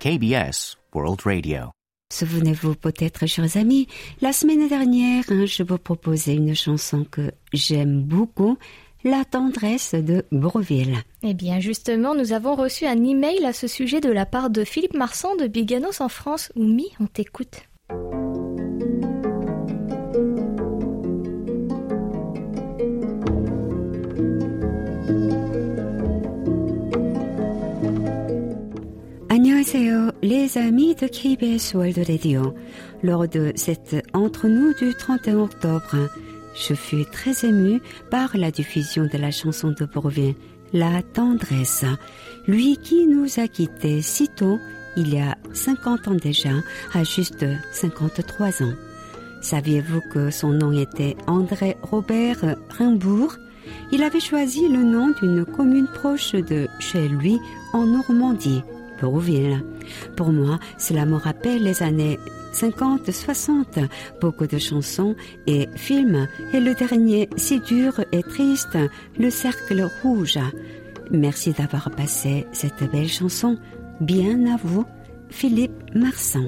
KBS 0.00 0.78
World 0.94 1.20
Radio. 1.22 1.72
Souvenez-vous 2.16 2.76
peut-être, 2.76 3.26
chers 3.26 3.58
amis, 3.58 3.88
la 4.22 4.32
semaine 4.32 4.68
dernière, 4.68 5.22
hein, 5.28 5.44
je 5.44 5.62
vous 5.62 5.76
proposais 5.76 6.32
une 6.34 6.54
chanson 6.54 7.04
que 7.04 7.30
j'aime 7.52 8.00
beaucoup, 8.00 8.56
La 9.04 9.26
tendresse 9.26 9.94
de 9.94 10.24
Bourville. 10.32 10.96
Eh 11.22 11.34
bien, 11.34 11.60
justement, 11.60 12.14
nous 12.14 12.32
avons 12.32 12.54
reçu 12.54 12.86
un 12.86 13.04
email 13.04 13.44
à 13.44 13.52
ce 13.52 13.66
sujet 13.66 14.00
de 14.00 14.10
la 14.10 14.24
part 14.24 14.48
de 14.48 14.64
Philippe 14.64 14.94
Marsan 14.94 15.36
de 15.36 15.46
Biganos 15.46 16.00
en 16.00 16.08
France. 16.08 16.50
Oumi, 16.56 16.86
on 17.00 17.06
t'écoute. 17.06 17.64
Annyeonghaseyo, 29.66 30.12
les 30.22 30.58
amis 30.58 30.94
de 30.94 31.06
KBS 31.06 31.74
World 31.74 31.98
Radio. 32.08 32.54
Lors 33.02 33.26
de 33.28 33.52
cette 33.56 33.96
entre-nous 34.12 34.74
du 34.74 34.94
31 34.94 35.38
octobre, 35.38 36.08
je 36.54 36.74
fus 36.74 37.04
très 37.10 37.46
ému 37.46 37.80
par 38.10 38.36
la 38.36 38.50
diffusion 38.50 39.08
de 39.12 39.18
la 39.18 39.30
chanson 39.30 39.74
de 39.78 39.84
Bourville, 39.86 40.34
La 40.72 41.02
tendresse. 41.02 41.84
Lui 42.46 42.76
qui 42.76 43.06
nous 43.06 43.40
a 43.40 43.48
quittés 43.48 44.02
si 44.02 44.28
tôt, 44.28 44.58
il 44.96 45.12
y 45.12 45.18
a 45.18 45.36
50 45.52 46.08
ans 46.08 46.14
déjà, 46.14 46.50
à 46.92 47.02
juste 47.04 47.44
53 47.72 48.62
ans. 48.62 48.74
Saviez-vous 49.42 50.00
que 50.12 50.30
son 50.30 50.50
nom 50.50 50.72
était 50.72 51.16
André 51.26 51.76
Robert 51.82 52.56
Rimbourg? 52.70 53.36
Il 53.90 54.02
avait 54.02 54.20
choisi 54.20 54.68
le 54.68 54.82
nom 54.82 55.12
d'une 55.20 55.44
commune 55.44 55.88
proche 55.88 56.32
de 56.32 56.68
chez 56.78 57.08
lui 57.08 57.38
en 57.72 57.84
Normandie. 57.86 58.62
Pour 60.16 60.32
moi, 60.32 60.58
cela 60.78 61.06
me 61.06 61.16
rappelle 61.16 61.62
les 61.62 61.82
années 61.82 62.18
50, 62.52 63.10
60, 63.10 63.78
beaucoup 64.20 64.46
de 64.46 64.58
chansons 64.58 65.14
et 65.46 65.68
films, 65.76 66.26
et 66.54 66.60
le 66.60 66.74
dernier, 66.74 67.28
si 67.36 67.60
dur 67.60 68.00
et 68.12 68.22
triste, 68.22 68.78
Le 69.18 69.30
Cercle 69.30 69.88
Rouge. 70.02 70.38
Merci 71.10 71.52
d'avoir 71.52 71.90
passé 71.90 72.46
cette 72.52 72.90
belle 72.90 73.08
chanson. 73.08 73.58
Bien 74.00 74.54
à 74.54 74.56
vous, 74.62 74.84
Philippe 75.28 75.94
Marsan. 75.94 76.46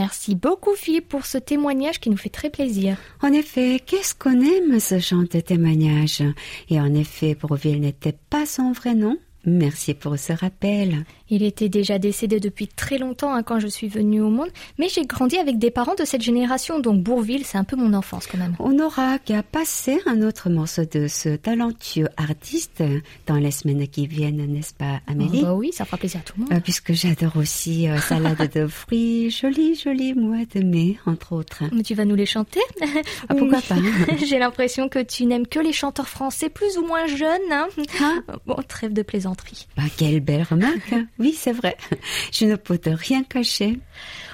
Merci 0.00 0.34
beaucoup 0.34 0.74
Philippe 0.76 1.10
pour 1.10 1.26
ce 1.26 1.36
témoignage 1.36 2.00
qui 2.00 2.08
nous 2.08 2.16
fait 2.16 2.30
très 2.30 2.48
plaisir. 2.48 2.96
En 3.20 3.34
effet, 3.34 3.82
qu'est-ce 3.84 4.14
qu'on 4.14 4.40
aime 4.40 4.80
ce 4.80 4.98
genre 4.98 5.24
de 5.30 5.40
témoignage? 5.40 6.22
Et 6.70 6.80
en 6.80 6.94
effet, 6.94 7.36
Bourville 7.38 7.82
n'était 7.82 8.16
pas 8.30 8.46
son 8.46 8.72
vrai 8.72 8.94
nom. 8.94 9.18
Merci 9.44 9.92
pour 9.92 10.18
ce 10.18 10.32
rappel. 10.32 11.04
Il 11.30 11.42
était 11.42 11.68
déjà 11.68 11.98
décédé 11.98 12.40
depuis 12.40 12.68
très 12.68 12.98
longtemps 12.98 13.32
hein, 13.34 13.42
quand 13.42 13.60
je 13.60 13.68
suis 13.68 13.88
venue 13.88 14.20
au 14.20 14.30
monde, 14.30 14.48
mais 14.78 14.88
j'ai 14.88 15.04
grandi 15.06 15.36
avec 15.38 15.58
des 15.58 15.70
parents 15.70 15.94
de 15.94 16.04
cette 16.04 16.22
génération, 16.22 16.80
donc 16.80 17.02
Bourville, 17.02 17.44
c'est 17.44 17.58
un 17.58 17.64
peu 17.64 17.76
mon 17.76 17.94
enfance 17.94 18.26
quand 18.26 18.38
même. 18.38 18.56
On 18.58 18.78
aura 18.78 19.18
qu'à 19.18 19.42
passer 19.42 20.00
un 20.06 20.22
autre 20.22 20.50
morceau 20.50 20.82
de 20.84 21.06
ce 21.06 21.36
talentueux 21.36 22.08
artiste 22.16 22.82
dans 23.26 23.36
les 23.36 23.50
semaines 23.50 23.86
qui 23.88 24.06
viennent, 24.06 24.44
n'est-ce 24.46 24.74
pas, 24.74 25.00
Amélie? 25.06 25.40
Oh, 25.42 25.46
bah 25.46 25.54
Oui, 25.54 25.70
ça 25.72 25.84
fera 25.84 25.96
plaisir 25.96 26.20
à 26.20 26.22
tout 26.24 26.34
le 26.36 26.44
monde. 26.44 26.52
Euh, 26.52 26.60
puisque 26.60 26.92
j'adore 26.92 27.36
aussi 27.36 27.88
euh, 27.88 27.98
salade 27.98 28.50
de 28.52 28.66
fruits, 28.66 29.30
joli, 29.40 29.74
joli 29.74 30.14
mois 30.14 30.44
de 30.54 30.60
mai, 30.62 30.98
entre 31.06 31.32
autres. 31.32 31.62
Mais 31.72 31.82
tu 31.82 31.94
vas 31.94 32.04
nous 32.04 32.16
les 32.16 32.26
chanter? 32.26 32.60
Ah, 33.28 33.34
Pourquoi 33.34 33.60
pas? 33.60 33.76
J'ai 34.26 34.38
l'impression 34.38 34.88
que 34.88 34.98
tu 34.98 35.26
n'aimes 35.26 35.46
que 35.46 35.58
les 35.58 35.72
chanteurs 35.72 36.08
français 36.08 36.48
plus 36.48 36.78
ou 36.78 36.86
moins 36.86 37.06
jeunes. 37.06 37.52
Hein 37.52 37.68
ah. 38.00 38.18
Bon, 38.46 38.56
trêve 38.66 38.92
de 38.92 39.02
plaisanterie. 39.02 39.66
Bah, 39.76 39.82
quelle 39.96 40.20
belle 40.20 40.44
remarque 40.48 40.94
Oui, 41.20 41.34
c'est 41.36 41.52
vrai. 41.52 41.76
Je 42.32 42.46
ne 42.46 42.56
peux 42.56 42.78
te 42.78 42.88
rien 42.88 43.22
cacher. 43.22 43.78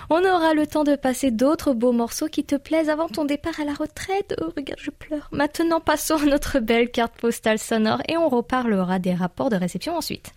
On 0.08 0.24
aura 0.24 0.54
le 0.54 0.68
temps 0.68 0.84
de 0.84 0.94
passer 0.94 1.32
d'autres 1.32 1.74
beaux 1.74 1.90
morceaux 1.90 2.28
qui 2.28 2.44
te 2.44 2.54
plaisent 2.54 2.88
avant 2.88 3.08
ton 3.08 3.24
départ 3.24 3.58
à 3.60 3.64
la 3.64 3.74
retraite. 3.74 4.36
Oh, 4.40 4.52
regarde, 4.56 4.78
je 4.80 4.90
pleure. 4.90 5.28
Maintenant, 5.32 5.80
passons 5.80 6.22
à 6.22 6.26
notre 6.26 6.60
belle 6.60 6.90
carte 6.92 7.16
postale 7.16 7.58
sonore 7.58 8.00
et 8.08 8.16
on 8.16 8.28
reparlera 8.28 9.00
des 9.00 9.14
rapports 9.14 9.50
de 9.50 9.56
réception 9.56 9.96
ensuite. 9.96 10.32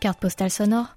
Carte 0.00 0.18
postale 0.18 0.50
sonore. 0.50 0.96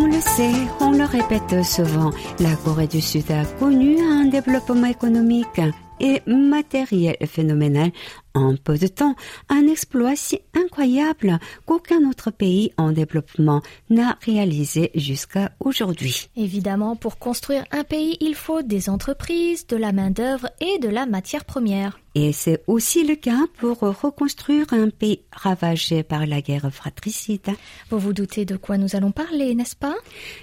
On 0.00 0.06
le 0.06 0.20
sait, 0.20 0.52
on 0.80 0.92
le 0.92 1.02
répète 1.02 1.64
souvent, 1.64 2.12
la 2.38 2.54
Corée 2.54 2.86
du 2.86 3.00
Sud 3.00 3.28
a 3.32 3.44
connu 3.58 4.00
un 4.00 4.26
développement 4.26 4.86
économique 4.86 5.60
et 5.98 6.22
matériel 6.28 7.16
phénoménal 7.26 7.90
en 8.32 8.54
peu 8.54 8.78
de 8.78 8.86
temps, 8.86 9.16
un 9.48 9.66
exploit 9.66 10.14
si 10.14 10.40
incroyable 10.54 11.40
qu'aucun 11.66 12.08
autre 12.08 12.30
pays 12.30 12.70
en 12.76 12.92
développement 12.92 13.60
n'a 13.90 14.16
réalisé 14.24 14.92
jusqu'à 14.94 15.50
aujourd'hui. 15.58 16.28
Évidemment, 16.36 16.94
pour 16.94 17.18
construire 17.18 17.64
un 17.72 17.82
pays, 17.82 18.16
il 18.20 18.36
faut 18.36 18.62
des 18.62 18.90
entreprises, 18.90 19.66
de 19.66 19.76
la 19.76 19.90
main-d'œuvre 19.90 20.48
et 20.60 20.78
de 20.78 20.88
la 20.88 21.06
matière 21.06 21.44
première. 21.44 21.98
Et 22.20 22.32
c'est 22.32 22.64
aussi 22.66 23.04
le 23.04 23.14
cas 23.14 23.46
pour 23.58 23.78
reconstruire 23.78 24.66
un 24.72 24.90
pays 24.90 25.20
ravagé 25.30 26.02
par 26.02 26.26
la 26.26 26.40
guerre 26.40 26.68
fratricide. 26.72 27.48
Vous 27.90 28.00
vous 28.00 28.12
doutez 28.12 28.44
de 28.44 28.56
quoi 28.56 28.76
nous 28.76 28.96
allons 28.96 29.12
parler, 29.12 29.54
n'est-ce 29.54 29.76
pas? 29.76 29.94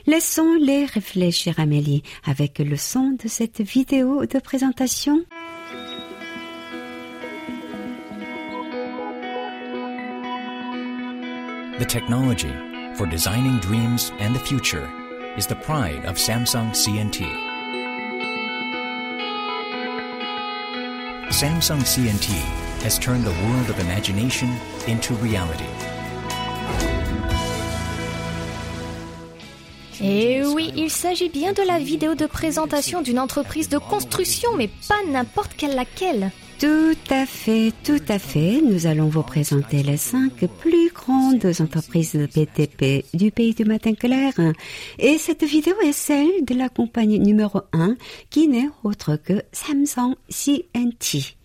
Laissons-les 0.08 0.86
réfléchir, 0.86 1.60
Amélie, 1.60 2.02
avec 2.24 2.60
le 2.60 2.78
son 2.78 3.18
de 3.22 3.28
cette 3.28 3.60
vidéo 3.60 4.26
de 4.26 4.40
présentation. 4.40 5.26
The 11.78 11.86
technology 11.86 12.54
for 12.96 13.06
designing 13.06 13.60
dreams 13.60 14.14
and 14.22 14.34
the 14.34 14.40
future 14.40 14.88
is 15.38 15.46
the 15.46 15.56
pride 15.56 16.06
of 16.06 16.18
Samsung 16.18 16.72
CNT. 16.72 17.55
Samsung 21.36 21.84
CNT 21.84 22.32
has 22.86 22.98
turned 22.98 23.26
the 23.26 23.36
world 23.44 23.70
of 23.70 23.78
imagination 23.82 24.48
into 24.88 25.14
reality. 25.16 25.66
Et 30.00 30.38
Eh 30.38 30.46
oui, 30.46 30.72
il 30.78 30.90
s'agit 30.90 31.28
bien 31.28 31.52
de 31.52 31.62
la 31.62 31.78
vidéo 31.78 32.16
de 32.16 32.26
présentation 32.26 33.02
d'une 33.02 33.20
entreprise 33.20 33.68
de 33.68 33.78
construction, 33.78 34.52
mais 34.56 34.70
pas 34.88 35.04
n'importe 35.12 35.56
quelle 35.58 35.76
laquelle. 35.76 36.32
Tout 36.58 36.96
à 37.10 37.26
fait, 37.26 37.74
tout 37.84 38.02
à 38.08 38.18
fait. 38.18 38.62
Nous 38.62 38.88
allons 38.88 39.10
vous 39.10 39.24
présenter 39.24 39.84
les 39.84 39.98
cinq 39.98 40.46
plus 40.60 40.90
grandes 40.94 41.46
entreprises 41.60 42.14
de 42.14 42.28
BTP 42.28 43.06
du 43.14 43.30
pays 43.32 43.54
du 43.54 43.66
matin 43.66 43.94
clair. 43.94 44.34
Et 44.98 45.18
cette 45.18 45.44
vidéo 45.44 45.74
est 45.84 45.92
celle 45.92 46.46
de 46.46 46.56
la 46.56 46.70
compagnie 46.70 47.20
numéro 47.20 47.62
un 47.74 47.98
qui 48.30 48.48
n'est 48.48 48.70
autre 48.86 49.18
que 49.18 49.42
Samsung 49.52 50.16
CNT. 50.30 51.36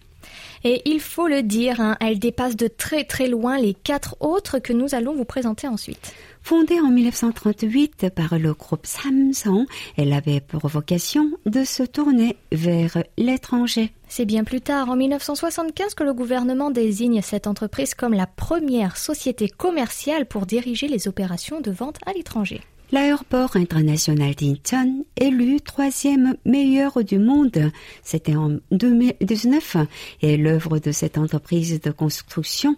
Et 0.63 0.83
il 0.85 1.01
faut 1.01 1.27
le 1.27 1.43
dire, 1.43 1.81
hein, 1.81 1.97
elle 2.01 2.19
dépasse 2.19 2.55
de 2.55 2.69
très 2.69 3.05
très 3.05 3.29
loin 3.29 3.59
les 3.59 3.75
quatre 3.75 4.17
autres 4.21 4.59
que 4.59 4.73
nous 4.73 4.95
allons 4.95 5.15
vous 5.15 5.25
présenter 5.25 5.67
ensuite. 5.67 6.13
Fondée 6.43 6.81
en 6.81 6.91
1938 6.91 8.09
par 8.15 8.39
le 8.39 8.53
groupe 8.55 8.87
Samsung, 8.87 9.67
elle 9.97 10.13
avait 10.13 10.41
pour 10.41 10.67
vocation 10.69 11.31
de 11.47 11.65
se 11.65 11.83
tourner 11.83 12.37
vers 12.53 13.03
l'étranger. 13.17 13.93
C'est 14.09 14.25
bien 14.25 14.45
plus 14.45 14.61
tard, 14.61 14.91
en 14.91 14.97
1975, 14.97 15.95
que 15.95 16.05
le 16.05 16.13
gouvernement 16.13 16.71
désigne 16.71 17.23
cette 17.23 17.47
entreprise 17.47 17.95
comme 17.95 18.15
la 18.15 18.27
première 18.27 18.97
société 18.97 19.49
commerciale 19.49 20.27
pour 20.27 20.47
diriger 20.47 20.89
les 20.89 21.09
opérations 21.09 21.61
de 21.61 21.71
vente 21.71 21.99
à 22.07 22.13
l'étranger. 22.13 22.61
L'aéroport 22.93 23.55
international 23.55 24.35
d'Incheon, 24.35 25.05
élu 25.17 25.61
troisième 25.61 26.35
meilleur 26.45 27.05
du 27.05 27.21
monde, 27.21 27.71
c'était 28.03 28.35
en 28.35 28.59
2019, 28.73 29.77
est 30.23 30.37
l'œuvre 30.37 30.81
de 30.81 30.91
cette 30.91 31.17
entreprise 31.17 31.81
de 31.81 31.93
construction, 31.93 32.75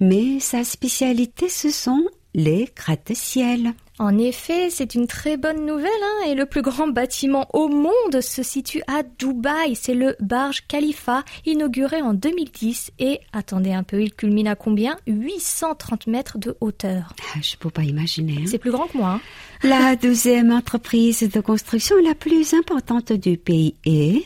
mais 0.00 0.40
sa 0.40 0.64
spécialité 0.64 1.50
ce 1.50 1.68
sont 1.68 2.02
les 2.34 2.68
gratte-ciel. 2.76 3.72
En 3.98 4.16
effet, 4.16 4.70
c'est 4.70 4.94
une 4.94 5.06
très 5.06 5.36
bonne 5.36 5.66
nouvelle, 5.66 5.90
hein, 6.02 6.26
et 6.28 6.34
le 6.34 6.46
plus 6.46 6.62
grand 6.62 6.88
bâtiment 6.88 7.46
au 7.52 7.68
monde 7.68 8.20
se 8.22 8.42
situe 8.42 8.82
à 8.86 9.02
Dubaï. 9.18 9.74
C'est 9.76 9.92
le 9.94 10.16
Burj 10.20 10.62
Khalifa, 10.68 11.22
inauguré 11.44 12.00
en 12.00 12.14
2010, 12.14 12.92
et 12.98 13.20
attendez 13.34 13.72
un 13.72 13.82
peu, 13.82 14.00
il 14.02 14.14
culmine 14.14 14.48
à 14.48 14.54
combien? 14.54 14.96
830 15.06 16.06
mètres 16.06 16.38
de 16.38 16.56
hauteur. 16.62 17.14
Ah, 17.34 17.40
Je 17.42 17.56
peux 17.56 17.68
pas 17.68 17.82
imaginer. 17.82 18.38
hein. 18.38 18.44
C'est 18.46 18.56
plus 18.58 18.70
grand 18.70 18.86
que 18.86 18.96
moi. 18.96 19.10
hein. 19.10 19.20
La 19.62 19.96
deuxième 19.96 20.50
entreprise 20.50 21.20
de 21.28 21.40
construction 21.40 21.96
la 22.02 22.14
plus 22.14 22.54
importante 22.54 23.12
du 23.12 23.36
pays 23.36 23.74
est 23.84 24.24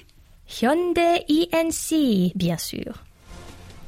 Hyundai 0.62 1.25
ENC, 1.52 2.32
bien 2.37 2.58
sûr. 2.58 3.03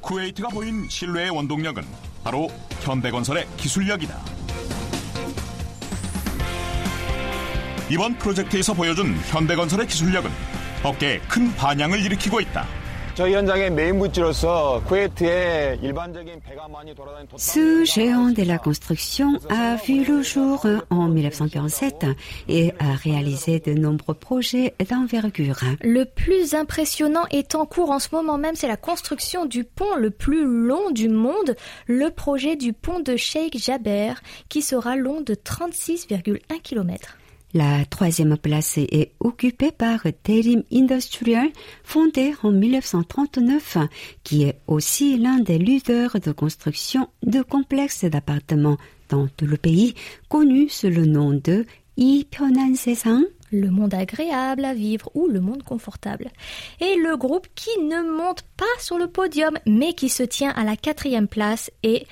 쿠웨이트가 0.07 0.51
보인 0.51 0.89
실내의 0.89 1.31
원동력은 1.31 1.83
바로 2.23 2.49
현대건설의 2.81 3.45
기술력이다. 3.57 4.17
이번 7.91 8.17
프로젝트에서 8.17 8.73
보여준 8.73 9.17
현대건설의 9.27 9.89
기술력은 9.89 10.31
업계에 10.85 11.19
큰 11.29 11.53
반향을 11.57 12.01
일으키고 12.05 12.41
있다. 12.41 12.69
Ce 17.39 17.85
géant 17.85 18.29
de 18.31 18.43
la 18.43 18.59
construction 18.59 19.39
a 19.49 19.77
vu 19.77 20.05
le 20.05 20.21
jour 20.21 20.67
en 20.91 21.09
1947 21.09 22.05
et 22.49 22.75
a 22.79 22.93
réalisé 22.93 23.59
de 23.61 23.73
nombreux 23.73 24.13
projets 24.13 24.75
d'envergure. 24.91 25.61
Le 25.81 26.05
plus 26.05 26.53
impressionnant 26.53 27.25
est 27.31 27.55
en 27.55 27.65
cours 27.65 27.91
en 27.91 28.01
ce 28.01 28.09
moment 28.13 28.37
même, 28.37 28.55
c'est 28.55 28.69
la 28.69 28.77
construction 28.77 29.47
du 29.47 29.65
pont 29.65 29.97
le 29.97 30.11
plus 30.11 30.45
long 30.45 30.91
du 30.91 31.09
monde, 31.09 31.57
le 31.87 32.11
projet 32.11 32.57
du 32.57 32.75
pont 32.75 33.01
de 33.01 33.17
Sheikh 33.17 33.57
Jaber, 33.57 34.13
qui 34.51 34.61
sera 34.61 34.95
long 34.95 35.23
de 35.23 35.35
36,1 35.35 36.61
km. 36.63 37.17
La 37.57 37.87
troisième 37.87 38.37
place 38.37 38.77
est 38.77 39.13
occupée 39.19 39.73
par 39.73 40.03
Terim 40.23 40.63
Industrial, 40.71 41.49
fondé 41.85 42.35
en 42.43 42.51
1939, 42.51 43.79
qui 44.25 44.43
est 44.43 44.61
aussi 44.67 45.17
l'un 45.17 45.39
des 45.39 45.57
leaders 45.57 46.21
de 46.21 46.33
construction 46.33 47.09
de 47.23 47.41
complexes 47.41 48.05
d'appartements 48.05 48.77
dans 49.09 49.27
tout 49.27 49.47
le 49.47 49.57
pays, 49.57 49.95
connu 50.29 50.69
sous 50.69 50.91
le 50.91 51.07
nom 51.07 51.31
de 51.33 51.65
Ipyonan 51.97 52.75
le 53.53 53.71
monde 53.71 53.95
agréable 53.95 54.67
à 54.67 54.75
vivre 54.75 55.11
ou 55.15 55.27
le 55.27 55.41
monde 55.41 55.63
confortable. 55.63 56.29
Et 56.81 56.97
le 56.97 57.17
groupe 57.17 57.47
qui 57.55 57.71
ne 57.81 58.03
monte 58.19 58.43
pas 58.59 58.65
sur 58.81 58.99
le 58.99 59.07
podium 59.07 59.57
mais 59.67 59.95
qui 59.95 60.11
se 60.11 60.25
tient 60.25 60.51
à 60.51 60.65
la 60.65 60.77
quatrième 60.77 61.29
place 61.29 61.71
est 61.83 62.07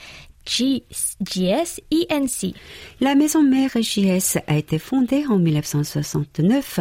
JS 0.46 1.80
La 3.00 3.14
maison 3.14 3.42
mère 3.42 3.70
JS 3.74 4.38
a 4.46 4.56
été 4.56 4.78
fondée 4.78 5.24
en 5.26 5.38
1969, 5.38 6.80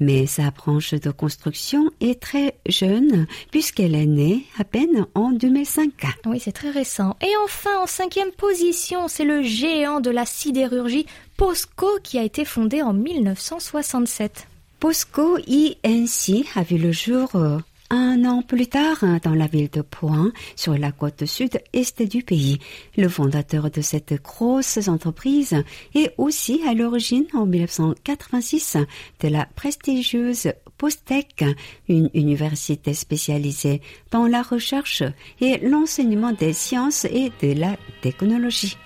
mais 0.00 0.26
sa 0.26 0.50
branche 0.50 0.94
de 0.94 1.10
construction 1.10 1.90
est 2.00 2.20
très 2.20 2.58
jeune 2.66 3.26
puisqu'elle 3.50 3.94
est 3.94 4.06
née 4.06 4.44
à 4.58 4.64
peine 4.64 5.06
en 5.14 5.30
2005. 5.30 5.90
Oui, 6.26 6.40
c'est 6.40 6.52
très 6.52 6.70
récent. 6.70 7.16
Et 7.22 7.32
enfin, 7.44 7.82
en 7.82 7.86
cinquième 7.86 8.32
position, 8.32 9.08
c'est 9.08 9.24
le 9.24 9.42
géant 9.42 10.00
de 10.00 10.10
la 10.10 10.26
sidérurgie 10.26 11.06
POSCO 11.36 11.98
qui 12.02 12.18
a 12.18 12.22
été 12.22 12.44
fondé 12.44 12.82
en 12.82 12.92
1967. 12.92 14.46
POSCO 14.80 15.38
INC 15.48 16.46
a 16.54 16.62
vu 16.62 16.78
le 16.78 16.92
jour 16.92 17.34
euh, 17.34 17.58
un 17.90 18.24
an 18.24 18.42
plus 18.42 18.66
tard, 18.66 19.04
dans 19.22 19.34
la 19.34 19.46
ville 19.46 19.70
de 19.70 19.82
Point, 19.82 20.32
sur 20.56 20.76
la 20.76 20.92
côte 20.92 21.24
sud-est 21.24 22.02
du 22.02 22.22
pays, 22.22 22.58
le 22.96 23.08
fondateur 23.08 23.70
de 23.70 23.80
cette 23.80 24.22
grosse 24.22 24.88
entreprise 24.88 25.56
est 25.94 26.12
aussi 26.18 26.60
à 26.66 26.74
l'origine 26.74 27.26
en 27.34 27.46
1986 27.46 28.76
de 29.20 29.28
la 29.28 29.46
prestigieuse 29.46 30.52
Postec, 30.76 31.44
une 31.88 32.10
université 32.14 32.94
spécialisée 32.94 33.80
dans 34.10 34.26
la 34.26 34.42
recherche 34.42 35.02
et 35.40 35.58
l'enseignement 35.58 36.32
des 36.32 36.52
sciences 36.52 37.04
et 37.06 37.32
de 37.42 37.58
la 37.58 37.76
technologie. 38.00 38.76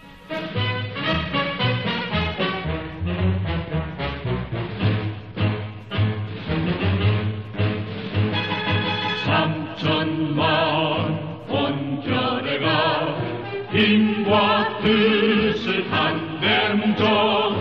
힘과 14.33 14.81
뜻을 14.81 15.85
한대뭉쳐 15.93 17.55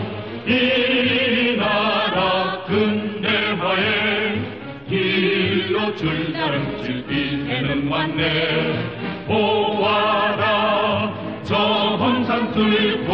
이 0.47 1.57
나라 1.57 2.63
근대화에 2.65 4.39
길로 4.87 5.93
줄다름질 5.95 7.05
이해는 7.11 7.89
왔네. 7.89 9.25
보아라 9.27 11.13
저 11.43 11.55
hom상 11.99 12.53
뚫고 12.53 13.10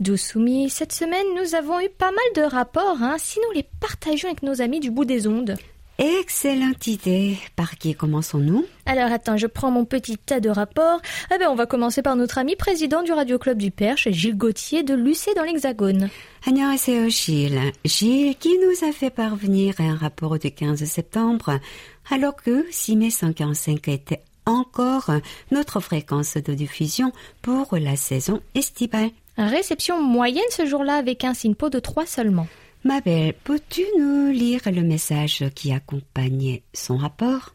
Dousoumi, 0.00 0.70
cette 0.70 0.94
semaine, 0.94 1.26
nous 1.36 1.54
avons 1.54 1.78
eu 1.78 1.90
pas 1.90 2.10
mal 2.10 2.24
de 2.34 2.50
rapports, 2.50 3.02
hein, 3.02 3.16
si 3.18 3.38
nous 3.38 3.54
les 3.54 3.66
partageons 3.80 4.28
avec 4.28 4.42
nos 4.42 4.62
amis 4.62 4.80
du 4.80 4.90
bout 4.90 5.04
des 5.04 5.26
ondes. 5.26 5.56
Excellente 5.98 6.86
idée. 6.86 7.36
Par 7.54 7.76
qui 7.76 7.94
commençons-nous? 7.94 8.64
Alors 8.86 9.12
attends, 9.12 9.36
je 9.36 9.46
prends 9.46 9.70
mon 9.70 9.84
petit 9.84 10.16
tas 10.16 10.40
de 10.40 10.48
rapports. 10.48 11.02
Eh 11.34 11.36
ben, 11.36 11.48
on 11.50 11.54
va 11.54 11.66
commencer 11.66 12.00
par 12.00 12.16
notre 12.16 12.38
ami 12.38 12.56
président 12.56 13.02
du 13.02 13.12
Radio 13.12 13.38
Club 13.38 13.58
du 13.58 13.70
Perche, 13.70 14.08
Gilles 14.08 14.38
Gauthier 14.38 14.82
de 14.82 14.94
Lucé 14.94 15.34
dans 15.34 15.42
l'Hexagone. 15.42 16.08
c'est 16.78 17.10
Gilles. 17.10 17.60
Gilles 17.84 18.36
qui 18.36 18.56
nous 18.58 18.88
a 18.88 18.92
fait 18.92 19.10
parvenir 19.10 19.74
un 19.80 19.96
rapport 19.96 20.38
du 20.38 20.50
15 20.50 20.82
septembre, 20.84 21.60
alors 22.10 22.36
que 22.36 22.64
6145 22.70 23.86
était 23.88 24.22
encore 24.46 25.10
notre 25.50 25.80
fréquence 25.80 26.38
de 26.38 26.54
diffusion 26.54 27.12
pour 27.42 27.76
la 27.76 27.96
saison 27.96 28.40
estivale. 28.54 29.10
Réception 29.48 30.02
moyenne 30.02 30.44
ce 30.50 30.66
jour-là 30.66 30.96
avec 30.96 31.24
un 31.24 31.32
SINPO 31.32 31.70
de 31.70 31.78
3 31.78 32.04
seulement. 32.04 32.46
Ma 32.84 33.00
belle, 33.00 33.32
peux-tu 33.42 33.82
nous 33.98 34.30
lire 34.30 34.60
le 34.66 34.82
message 34.82 35.44
qui 35.54 35.72
accompagnait 35.72 36.62
son 36.74 36.98
rapport? 36.98 37.54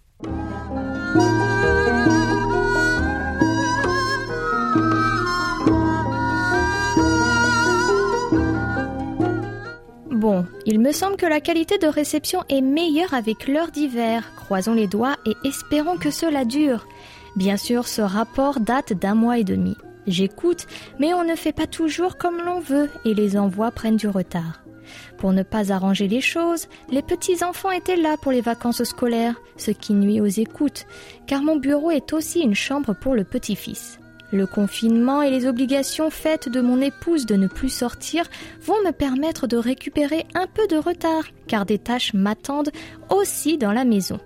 Bon, 10.10 10.43
il 10.65 10.80
me 10.80 10.91
semble 10.91 11.17
que 11.17 11.28
la 11.28 11.39
qualité 11.39 11.78
de 11.78 11.86
réception 11.86 12.43
est 12.50 12.62
meilleure 12.62 13.13
avec 13.13 13.48
l'heure 13.48 13.69
d'hiver. 13.69 14.32
Croisons 14.38 14.74
les 14.74 14.88
doigts 14.88 15.17
et 15.28 15.48
espérons 15.48 15.98
que 15.98 16.10
cela 16.10 16.45
dure. 16.45 16.88
Bien 17.36 17.58
sûr, 17.58 17.88
ce 17.88 18.02
rapport 18.02 18.60
date 18.60 18.93
d'un 18.93 19.13
mois 19.13 19.38
et 19.38 19.43
demi. 19.43 19.76
J'écoute, 20.08 20.68
mais 21.00 21.13
on 21.13 21.24
ne 21.24 21.36
fait 21.36 21.54
pas 21.54 21.68
toujours 21.68 22.18
comme 22.18 22.41
l'on 22.41 22.60
veut 22.60 22.89
et 23.06 23.13
les 23.13 23.38
envois 23.38 23.72
prennent 23.72 23.98
du 23.98 24.08
retard. 24.08 24.62
Pour 25.18 25.34
ne 25.34 25.44
pas 25.44 25.72
arranger 25.72 26.08
les 26.08 26.22
choses, 26.22 26.68
les 26.91 27.02
petits-enfants 27.02 27.72
étaient 27.72 27.96
là 27.96 28.18
pour 28.22 28.32
les 28.32 28.41
vacances 28.41 28.84
scolaires, 28.84 29.41
ce 29.58 29.72
qui 29.72 29.94
nuit 29.94 30.22
aux 30.22 30.26
écoutes, 30.26 30.86
car 31.26 31.41
mon 31.41 31.56
bureau 31.56 31.89
est 31.89 32.13
aussi 32.13 32.41
une 32.41 32.54
chambre 32.54 32.94
pour 32.94 33.15
le 33.15 33.24
petit-fils. 33.24 34.00
Le 34.32 34.48
confinement 34.48 35.22
et 35.22 35.30
les 35.30 35.48
obligations 35.48 36.10
faites 36.10 36.50
de 36.50 36.60
mon 36.60 36.82
épouse 36.82 37.26
de 37.26 37.36
ne 37.36 37.48
plus 37.48 37.70
sortir 37.70 38.26
vont 38.62 38.82
me 38.86 38.91
permettre 38.91 39.48
de 39.48 39.58
récupérer 39.58 40.26
un 40.34 40.48
peu 40.48 40.68
de 40.68 40.78
retard, 40.78 41.24
car 41.48 41.65
des 41.65 41.80
tâches 41.80 42.13
m'attendent 42.13 42.72
aussi 43.10 43.58
dans 43.58 43.72
la 43.72 43.86
maison. 43.86 44.20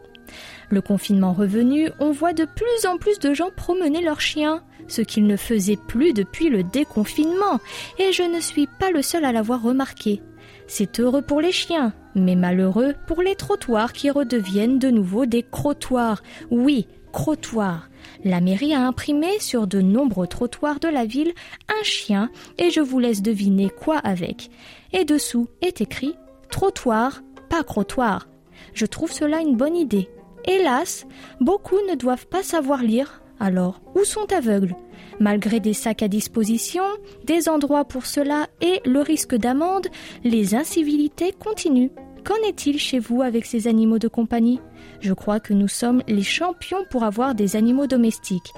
Le 0.70 0.82
confinement 0.82 1.34
revenu, 1.34 1.90
on 2.00 2.12
voit 2.12 2.34
de 2.34 2.46
plus 2.46 2.88
en 2.88 2.98
plus 2.98 3.20
de 3.20 3.34
gens 3.34 3.50
promener 3.56 4.02
leurs 4.02 4.22
chiens, 4.22 4.64
ce 4.92 5.02
qu'ils 5.02 5.28
ne 5.28 5.38
faisaient 5.38 5.78
plus 5.88 6.14
depuis 6.14 6.50
le 6.50 6.64
déconfinement, 6.64 7.60
et 7.98 8.12
je 8.12 8.24
ne 8.24 8.40
suis 8.40 8.68
pas 8.80 8.92
le 8.92 9.02
seul 9.02 9.26
à 9.26 9.32
l'avoir 9.32 9.62
remarqué. 9.62 10.22
C'est 10.68 11.00
heureux 11.00 11.22
pour 11.22 11.42
les 11.42 11.52
chiens, 11.52 11.94
mais 12.16 12.36
malheureux 12.36 12.94
pour 13.08 13.22
les 13.22 13.36
trottoirs 13.36 13.92
qui 13.94 14.10
redeviennent 14.12 14.80
de 14.80 14.90
nouveau 14.90 15.26
des 15.26 15.44
crottoirs. 15.44 16.22
Oui, 16.52 16.88
crottoirs. 17.12 17.90
La 18.24 18.40
mairie 18.40 18.74
a 18.74 18.86
imprimé 18.86 19.40
sur 19.40 19.68
de 19.68 19.82
nombreux 19.82 20.28
trottoirs 20.28 20.80
de 20.80 20.88
la 20.88 21.06
ville 21.06 21.34
un 21.68 21.84
chien 21.84 22.30
et 22.58 22.70
je 22.70 22.82
vous 22.82 23.00
laisse 23.00 23.22
deviner 23.22 23.70
quoi 23.70 23.98
avec. 23.98 24.50
Et 24.94 25.06
dessous 25.06 25.48
est 25.62 25.82
écrit 25.82 26.16
trottoir, 26.52 27.22
pas 27.50 27.64
crottoir. 27.64 28.28
Je 28.74 28.86
trouve 28.86 29.12
cela 29.12 29.40
une 29.40 29.56
bonne 29.56 29.76
idée. 29.76 30.10
Hélas, 30.46 31.06
beaucoup 31.40 31.78
ne 31.90 31.96
doivent 31.96 32.28
pas 32.28 32.44
savoir 32.44 32.82
lire, 32.82 33.22
alors 33.40 33.82
où 33.96 34.04
sont 34.04 34.32
aveugles? 34.34 34.76
Malgré 35.20 35.60
des 35.60 35.74
sacs 35.74 36.04
à 36.04 36.08
disposition, 36.08 36.84
des 37.26 37.50
endroits 37.50 37.86
pour 37.86 38.06
cela 38.06 38.48
et 38.62 38.82
le 38.86 39.02
risque 39.02 39.36
d'amende, 39.36 39.88
les 40.24 40.56
incivilités 40.56 41.34
continuent. 41.34 41.92
Qu'en 42.24 42.48
est-il 42.48 42.80
chez 42.80 43.00
vous 43.00 43.22
avec 43.22 43.46
ces 43.46 43.68
animaux 43.68 44.00
de 44.00 44.08
compagnie? 44.08 44.60
Je 45.02 45.14
crois 45.14 45.40
que 45.40 45.54
nous 45.54 45.68
sommes 45.68 46.04
les 46.08 46.24
champions 46.24 46.86
pour 46.90 47.04
avoir 47.04 47.36
des 47.36 47.56
animaux 47.56 47.88
domestiques. 47.88 48.54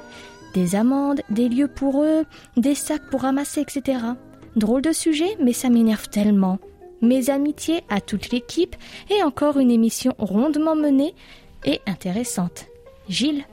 Des 0.54 0.76
amendes, 0.76 1.22
des 1.30 1.48
lieux 1.48 1.68
pour 1.68 2.04
eux, 2.04 2.26
des 2.58 2.76
sacs 2.76 3.10
pour 3.10 3.22
ramasser, 3.22 3.62
etc. 3.62 4.00
Drôle 4.56 4.82
de 4.82 4.92
sujet, 4.92 5.38
mais 5.40 5.54
ça 5.54 5.70
m'énerve 5.70 6.10
tellement. 6.10 6.60
Mes 7.02 7.30
amitiés 7.30 7.82
à 7.90 8.02
toute 8.02 8.32
l'équipe 8.32 8.76
et 9.10 9.24
encore 9.24 9.58
une 9.58 9.72
émission 9.72 10.14
rondement 10.18 10.76
menée 10.76 11.16
et 11.66 11.80
intéressante. 11.88 12.66
Gilles 13.08 13.46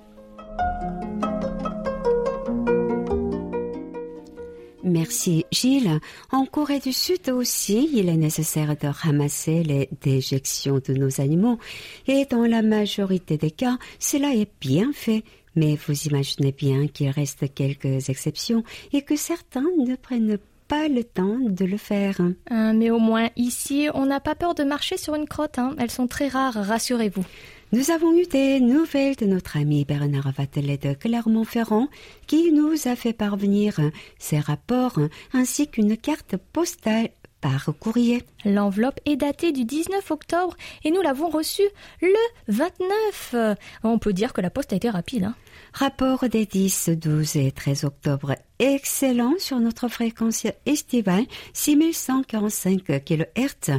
Merci 4.84 5.44
Gilles. 5.50 6.00
En 6.32 6.46
Corée 6.46 6.78
du 6.78 6.92
Sud 6.92 7.28
aussi, 7.30 7.90
il 7.92 8.08
est 8.08 8.16
nécessaire 8.16 8.76
de 8.76 8.86
ramasser 8.88 9.62
les 9.62 9.88
déjections 10.00 10.80
de 10.86 10.94
nos 10.94 11.20
animaux 11.20 11.58
et 12.06 12.24
dans 12.24 12.44
la 12.44 12.62
majorité 12.62 13.36
des 13.36 13.50
cas, 13.50 13.76
cela 13.98 14.34
est 14.34 14.50
bien 14.60 14.90
fait. 14.94 15.24
Mais 15.56 15.76
vous 15.86 15.94
imaginez 16.06 16.52
bien 16.52 16.86
qu'il 16.86 17.10
reste 17.10 17.52
quelques 17.52 18.08
exceptions 18.08 18.62
et 18.92 19.02
que 19.02 19.16
certains 19.16 19.64
ne 19.84 19.96
prennent 19.96 20.38
pas 20.68 20.86
le 20.88 21.02
temps 21.02 21.38
de 21.40 21.64
le 21.64 21.76
faire. 21.78 22.20
Euh, 22.52 22.72
mais 22.72 22.90
au 22.90 22.98
moins 23.00 23.28
ici, 23.36 23.88
on 23.94 24.06
n'a 24.06 24.20
pas 24.20 24.36
peur 24.36 24.54
de 24.54 24.62
marcher 24.62 24.96
sur 24.96 25.14
une 25.16 25.26
crotte. 25.26 25.58
hein. 25.58 25.74
Elles 25.78 25.90
sont 25.90 26.06
très 26.06 26.28
rares, 26.28 26.54
rassurez-vous. 26.54 27.24
Nous 27.72 27.90
avons 27.90 28.16
eu 28.16 28.24
des 28.24 28.60
nouvelles 28.60 29.16
de 29.16 29.26
notre 29.26 29.58
ami 29.58 29.84
Bernard 29.84 30.32
Vatelet 30.32 30.78
de 30.78 30.94
Clermont-Ferrand 30.94 31.88
qui 32.26 32.50
nous 32.52 32.74
a 32.88 32.96
fait 32.96 33.12
parvenir 33.12 33.78
ses 34.18 34.38
rapports 34.40 34.98
ainsi 35.34 35.68
qu'une 35.68 35.96
carte 35.98 36.36
postale 36.52 37.10
par 37.42 37.68
courrier. 37.78 38.24
L'enveloppe 38.46 38.98
est 39.04 39.16
datée 39.16 39.52
du 39.52 39.64
19 39.64 40.10
octobre 40.10 40.56
et 40.82 40.90
nous 40.90 41.02
l'avons 41.02 41.28
reçue 41.28 41.68
le 42.00 42.08
29. 42.48 43.30
Euh, 43.34 43.54
On 43.84 43.98
peut 43.98 44.12
dire 44.14 44.32
que 44.32 44.40
la 44.40 44.50
poste 44.50 44.72
a 44.72 44.76
été 44.76 44.88
rapide. 44.90 45.24
hein. 45.24 45.34
Rapport 45.74 46.26
des 46.28 46.46
10, 46.46 46.88
12 46.96 47.36
et 47.36 47.52
13 47.52 47.84
octobre 47.84 48.34
excellent 48.58 49.34
sur 49.38 49.60
notre 49.60 49.88
fréquence 49.88 50.46
estivale 50.66 51.26
6145 51.52 53.04
kHz 53.04 53.78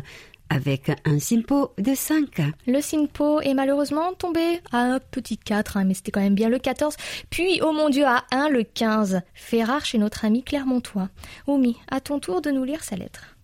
avec 0.49 0.91
un 1.05 1.19
simpo 1.19 1.71
de 1.77 1.93
5. 1.93 2.41
Le 2.67 2.81
SINPO 2.81 3.41
est 3.41 3.53
malheureusement 3.53 4.13
tombé 4.13 4.61
à 4.71 4.79
un 4.79 4.99
petit 4.99 5.37
4, 5.37 5.77
hein, 5.77 5.83
mais 5.85 5.93
c'était 5.93 6.11
quand 6.11 6.21
même 6.21 6.35
bien 6.35 6.49
le 6.49 6.59
14. 6.59 6.95
Puis, 7.29 7.61
oh 7.63 7.71
mon 7.71 7.89
Dieu, 7.89 8.05
à 8.05 8.25
1 8.31 8.49
le 8.49 8.63
15. 8.63 9.21
Fait 9.33 9.63
rare 9.63 9.85
chez 9.85 9.97
notre 9.97 10.25
ami 10.25 10.43
Clermontois. 10.43 11.09
Oumi, 11.47 11.77
à 11.89 11.99
ton 11.99 12.19
tour 12.19 12.41
de 12.41 12.51
nous 12.51 12.63
lire 12.63 12.83
sa 12.83 12.95
lettre. 12.95 13.35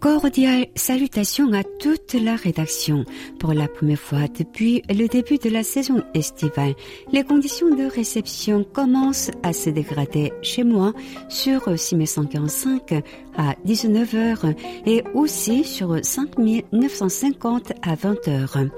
Cordiale 0.00 0.66
salutation 0.76 1.52
à 1.52 1.64
toute 1.64 2.14
la 2.14 2.36
rédaction. 2.36 3.04
Pour 3.40 3.52
la 3.52 3.66
première 3.66 3.98
fois 3.98 4.28
depuis 4.28 4.82
le 4.88 5.08
début 5.08 5.38
de 5.38 5.50
la 5.50 5.64
saison 5.64 6.04
estivale, 6.14 6.74
les 7.12 7.24
conditions 7.24 7.74
de 7.74 7.82
réception 7.84 8.62
commencent 8.62 9.32
à 9.42 9.52
se 9.52 9.70
dégrader 9.70 10.32
chez 10.40 10.62
moi 10.62 10.92
sur 11.28 11.76
6145 11.76 13.02
à 13.36 13.54
19h 13.66 14.54
et 14.86 15.02
aussi 15.14 15.64
sur 15.64 15.98
5950 16.00 17.72
à 17.82 17.96
20h. 17.96 18.70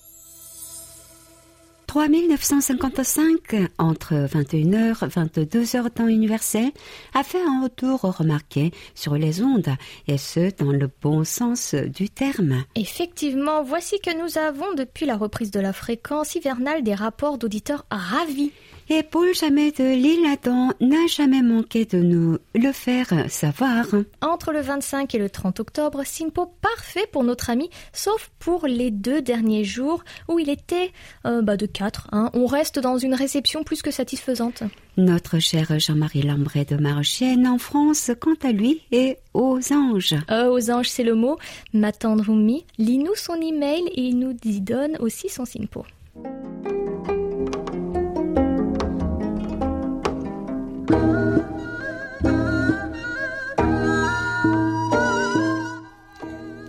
3955 1.88 3.70
entre 3.78 4.14
21h 4.14 5.08
22h 5.08 5.90
temps 5.90 6.06
universel 6.06 6.70
a 7.14 7.24
fait 7.24 7.40
un 7.40 7.62
retour 7.62 8.02
remarqué 8.02 8.72
sur 8.94 9.14
les 9.14 9.42
ondes 9.42 9.70
et 10.06 10.18
ce 10.18 10.54
dans 10.62 10.70
le 10.70 10.90
bon 11.00 11.24
sens 11.24 11.74
du 11.74 12.10
terme. 12.10 12.62
Effectivement, 12.74 13.62
voici 13.62 13.98
que 14.00 14.14
nous 14.22 14.36
avons 14.36 14.74
depuis 14.74 15.06
la 15.06 15.16
reprise 15.16 15.50
de 15.50 15.60
la 15.60 15.72
fréquence 15.72 16.34
hivernale 16.34 16.82
des 16.82 16.94
rapports 16.94 17.38
d'auditeurs 17.38 17.86
ravis. 17.90 18.52
Et 18.90 19.02
Paul 19.02 19.34
Jamais 19.34 19.70
de 19.70 19.84
l'île 19.84 20.24
Adam 20.26 20.70
n'a 20.80 21.06
jamais 21.06 21.42
manqué 21.42 21.84
de 21.84 21.98
nous 21.98 22.38
le 22.54 22.72
faire 22.72 23.12
savoir. 23.28 23.84
Entre 24.22 24.50
le 24.52 24.60
25 24.60 25.14
et 25.14 25.18
le 25.18 25.28
30 25.28 25.60
octobre, 25.60 26.02
Simpo 26.06 26.50
parfait 26.62 27.06
pour 27.12 27.22
notre 27.22 27.50
ami, 27.50 27.68
sauf 27.92 28.30
pour 28.38 28.66
les 28.66 28.90
deux 28.90 29.20
derniers 29.20 29.64
jours 29.64 30.02
où 30.28 30.38
il 30.38 30.48
était 30.48 30.92
euh, 31.26 31.42
bah, 31.42 31.58
de 31.58 31.66
4. 31.66 32.08
hein. 32.12 32.30
On 32.32 32.46
reste 32.46 32.78
dans 32.78 32.96
une 32.96 33.14
réception 33.14 33.62
plus 33.62 33.82
que 33.82 33.90
satisfaisante. 33.90 34.62
Notre 34.96 35.38
cher 35.38 35.78
Jean-Marie 35.78 36.22
Lambret 36.22 36.64
de 36.64 36.76
Marchienne 36.76 37.46
en 37.46 37.58
France, 37.58 38.10
quant 38.18 38.36
à 38.42 38.52
lui, 38.52 38.80
est 38.90 39.18
aux 39.34 39.60
anges. 39.70 40.14
Euh, 40.30 40.50
aux 40.50 40.70
anges, 40.70 40.88
c'est 40.88 41.04
le 41.04 41.14
mot. 41.14 41.36
Ma 41.74 41.92
tendre 41.92 42.30
Oumi, 42.30 42.64
lis-nous 42.78 43.14
son 43.14 43.34
email 43.34 43.82
et 43.94 44.00
il 44.00 44.18
nous 44.18 44.34
y 44.44 44.60
donne 44.60 44.96
aussi 44.98 45.28
son 45.28 45.44
Simpo. 45.44 45.84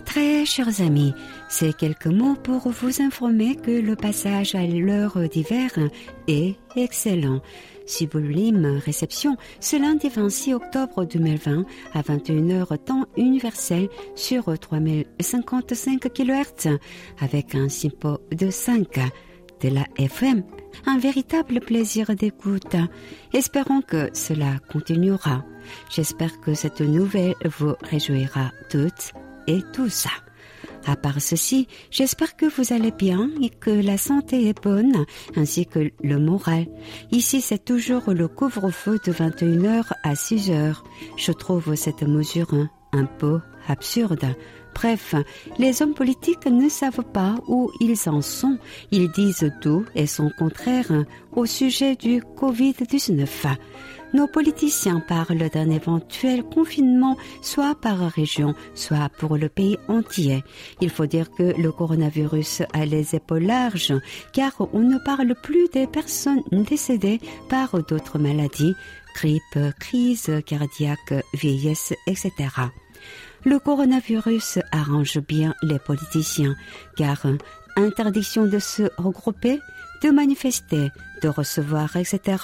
Très 0.04 0.44
chers 0.44 0.80
amis, 0.80 1.14
ces 1.48 1.72
quelques 1.72 2.06
mots 2.06 2.34
pour 2.34 2.68
vous 2.68 3.00
informer 3.00 3.56
que 3.56 3.70
le 3.70 3.96
passage 3.96 4.54
à 4.54 4.66
l'heure 4.66 5.18
d'hiver 5.28 5.70
est 6.28 6.56
excellent. 6.76 7.40
Sublime 7.86 8.80
réception 8.84 9.36
ce 9.60 9.76
lundi 9.76 10.08
26 10.08 10.54
octobre 10.54 11.04
2020 11.04 11.64
à 11.94 12.02
21h 12.02 12.78
temps 12.78 13.06
universel 13.16 13.88
sur 14.14 14.56
3055 14.58 16.12
kHz 16.12 16.78
avec 17.20 17.54
un 17.54 17.68
simpo 17.68 18.18
de 18.30 18.50
5 18.50 19.00
de 19.62 19.68
la 19.68 19.86
FM. 19.98 20.42
Un 20.86 20.98
véritable 20.98 21.60
plaisir 21.60 22.14
d'écoute. 22.14 22.76
Espérons 23.32 23.82
que 23.82 24.10
cela 24.12 24.58
continuera. 24.72 25.44
J'espère 25.90 26.40
que 26.40 26.54
cette 26.54 26.80
nouvelle 26.80 27.34
vous 27.44 27.74
réjouira 27.82 28.52
toutes 28.70 29.12
et 29.46 29.60
tous. 29.72 30.06
À 30.86 30.96
part 30.96 31.20
ceci, 31.20 31.68
j'espère 31.90 32.36
que 32.36 32.46
vous 32.46 32.72
allez 32.72 32.90
bien 32.90 33.30
et 33.42 33.50
que 33.50 33.70
la 33.70 33.98
santé 33.98 34.48
est 34.48 34.62
bonne, 34.62 35.04
ainsi 35.36 35.66
que 35.66 35.90
le 36.02 36.18
moral. 36.18 36.66
Ici, 37.10 37.40
c'est 37.40 37.64
toujours 37.64 38.10
le 38.12 38.28
couvre-feu 38.28 38.98
de 39.04 39.12
21h 39.12 39.92
à 40.02 40.14
6h. 40.14 40.76
Je 41.16 41.32
trouve 41.32 41.74
cette 41.74 42.02
mesure 42.02 42.54
un, 42.92 43.04
peu 43.04 43.40
absurde. 43.68 44.34
Bref, 44.74 45.14
les 45.58 45.82
hommes 45.82 45.94
politiques 45.94 46.46
ne 46.46 46.68
savent 46.68 47.04
pas 47.12 47.34
où 47.48 47.70
ils 47.80 48.08
en 48.08 48.22
sont. 48.22 48.58
Ils 48.90 49.10
disent 49.10 49.52
tout 49.60 49.84
et 49.94 50.06
son 50.06 50.30
contraire 50.38 50.92
au 51.32 51.46
sujet 51.46 51.96
du 51.96 52.22
Covid-19. 52.22 53.56
Nos 54.12 54.26
politiciens 54.26 55.00
parlent 55.00 55.48
d'un 55.50 55.70
éventuel 55.70 56.42
confinement 56.42 57.16
soit 57.42 57.76
par 57.80 57.98
région, 58.10 58.54
soit 58.74 59.08
pour 59.08 59.36
le 59.36 59.48
pays 59.48 59.78
entier. 59.86 60.42
Il 60.80 60.90
faut 60.90 61.06
dire 61.06 61.30
que 61.30 61.54
le 61.56 61.70
coronavirus 61.70 62.62
a 62.72 62.86
les 62.86 63.14
épaules 63.14 63.44
larges, 63.44 63.94
car 64.32 64.52
on 64.72 64.80
ne 64.80 64.98
parle 64.98 65.34
plus 65.40 65.68
des 65.68 65.86
personnes 65.86 66.42
décédées 66.50 67.20
par 67.48 67.80
d'autres 67.84 68.18
maladies, 68.18 68.74
grippe, 69.14 69.58
crise 69.78 70.30
cardiaque, 70.44 71.14
vieillesse, 71.32 71.94
etc. 72.08 72.48
Le 73.44 73.58
coronavirus 73.58 74.58
arrange 74.70 75.18
bien 75.18 75.54
les 75.62 75.78
politiciens, 75.78 76.54
car 76.96 77.24
interdiction 77.76 78.46
de 78.46 78.58
se 78.58 78.82
regrouper, 78.98 79.58
de 80.02 80.10
manifester, 80.10 80.90
de 81.22 81.28
recevoir, 81.28 81.96
etc. 81.96 82.36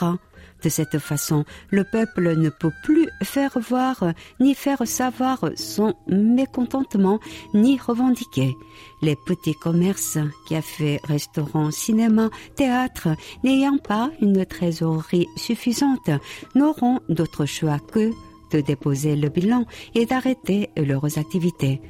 De 0.63 0.69
cette 0.71 0.99
façon, 0.99 1.45
le 1.71 1.85
peuple 1.85 2.35
ne 2.37 2.49
peut 2.49 2.73
plus 2.83 3.09
faire 3.23 3.59
voir 3.59 4.05
ni 4.41 4.55
faire 4.55 4.87
savoir 4.87 5.51
son 5.55 5.95
mécontentement 6.09 7.21
ni 7.53 7.79
revendiquer. 7.79 8.55
Les 9.03 9.17
petits 9.27 9.55
commerces, 9.55 10.19
cafés, 10.49 10.99
restaurants, 11.05 11.71
cinéma, 11.71 12.31
théâtre, 12.55 13.09
n'ayant 13.45 13.79
pas 13.79 14.11
une 14.23 14.47
trésorerie 14.47 15.29
suffisante, 15.37 16.11
n'auront 16.55 17.01
d'autre 17.11 17.45
choix 17.45 17.79
que 17.79 18.11
de 18.53 18.61
déposer 18.61 19.17
le 19.17 19.29
bilan 19.29 19.65
et 19.95 20.07
d'arrêter 20.07 20.71
leurs 20.77 21.19
activités. 21.19 21.81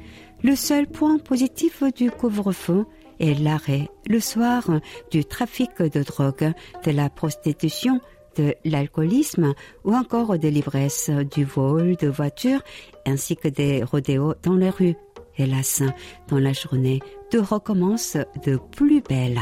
Le 0.43 0.55
seul 0.55 0.87
point 0.87 1.17
positif 1.17 1.83
du 1.95 2.11
couvre-feu 2.11 2.85
est 3.19 3.39
l'arrêt 3.39 3.89
le 4.07 4.19
soir 4.19 4.69
du 5.11 5.25
trafic 5.25 5.81
de 5.81 6.03
drogue, 6.03 6.53
de 6.85 6.91
la 6.91 7.09
prostitution, 7.09 7.99
de 8.37 8.53
l'alcoolisme 8.63 9.53
ou 9.83 9.95
encore 9.95 10.37
de 10.37 10.47
l'ivresse, 10.47 11.09
du 11.09 11.43
vol 11.43 11.95
de 11.95 12.07
voitures 12.07 12.61
ainsi 13.05 13.35
que 13.35 13.47
des 13.47 13.83
rodéos 13.83 14.35
dans 14.43 14.55
les 14.55 14.69
rues. 14.69 14.95
Hélas, 15.37 15.83
dans 16.29 16.39
la 16.39 16.53
journée, 16.53 16.99
tout 17.31 17.43
recommence 17.43 18.17
de 18.45 18.57
plus 18.57 19.01
belle. 19.01 19.39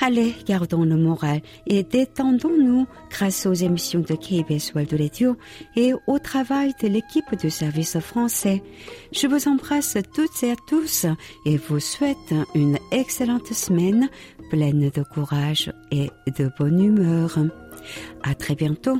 Allez, 0.00 0.34
gardons 0.46 0.84
le 0.84 0.96
moral 0.96 1.40
et 1.66 1.82
détendons-nous 1.82 2.86
grâce 3.10 3.46
aux 3.46 3.52
émissions 3.52 4.00
de 4.00 4.14
KBS 4.14 4.74
World 4.74 4.94
Radio 4.98 5.36
et 5.74 5.92
au 6.06 6.18
travail 6.18 6.72
de 6.82 6.88
l'équipe 6.88 7.34
du 7.40 7.50
service 7.50 7.98
français. 7.98 8.62
Je 9.12 9.26
vous 9.26 9.48
embrasse 9.48 9.96
toutes 10.14 10.42
et 10.42 10.52
à 10.52 10.56
tous 10.66 11.06
et 11.44 11.56
vous 11.56 11.80
souhaite 11.80 12.34
une 12.54 12.78
excellente 12.92 13.52
semaine 13.52 14.08
pleine 14.50 14.90
de 14.90 15.02
courage 15.02 15.72
et 15.90 16.10
de 16.38 16.50
bonne 16.58 16.82
humeur. 16.82 17.38
À 18.22 18.34
très 18.34 18.54
bientôt, 18.54 18.98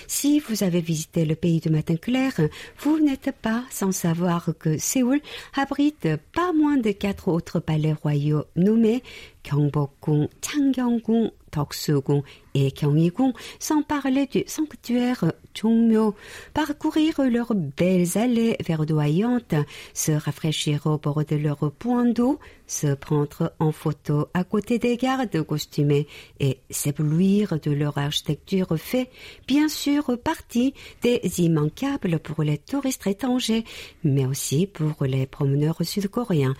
Si 0.06 0.40
vous 0.40 0.62
avez 0.62 0.80
visité 0.80 1.24
le 1.24 1.34
pays 1.34 1.60
du 1.60 1.70
matin 1.70 1.96
clair, 1.96 2.32
vous 2.78 2.98
n'êtes 3.00 3.32
pas 3.42 3.64
sans 3.70 3.92
savoir 3.92 4.50
que 4.58 4.78
Séoul 4.78 5.20
abrite 5.56 6.08
pas 6.34 6.52
moins 6.52 6.76
de 6.76 6.92
quatre 6.92 7.28
autres 7.28 7.60
palais 7.60 7.92
royaux 7.92 8.44
nommés 8.56 9.02
Gyeongbokgung, 9.44 10.28
Changgyeonggung, 10.42 11.30
Toksugung 11.50 12.22
et 12.54 12.70
Gyeongnigung, 12.70 13.32
sans 13.58 13.82
parler 13.82 14.26
du 14.26 14.44
sanctuaire 14.46 15.32
Jongmyo. 15.54 16.14
Parcourir 16.54 17.20
leurs 17.20 17.54
belles 17.54 18.16
allées 18.16 18.56
verdoyantes, 18.64 19.54
se 19.94 20.12
rafraîchir 20.12 20.86
au 20.86 20.98
bord 20.98 21.24
de 21.24 21.36
leurs 21.36 21.70
points 21.72 22.06
d'eau, 22.06 22.38
se 22.66 22.94
prendre 22.94 23.52
en 23.58 23.72
photo 23.72 24.28
à 24.32 24.44
côté 24.44 24.78
des 24.78 24.96
gardes 24.96 25.42
costumés 25.42 26.06
et 26.38 26.58
s'éblouir 26.70 27.58
de 27.60 27.72
leur 27.72 27.98
architecture 27.98 28.78
fait 28.78 29.10
bien 29.48 29.68
sûr 29.68 30.16
partie 30.22 30.74
des 31.02 31.20
immanquables 31.38 32.20
pour 32.20 32.44
les 32.44 32.58
touristes 32.58 33.06
étrangers, 33.06 33.64
mais 34.04 34.24
aussi 34.24 34.66
pour 34.66 35.04
les 35.04 35.26
promeneurs 35.26 35.84
sud-coréens. 35.84 36.54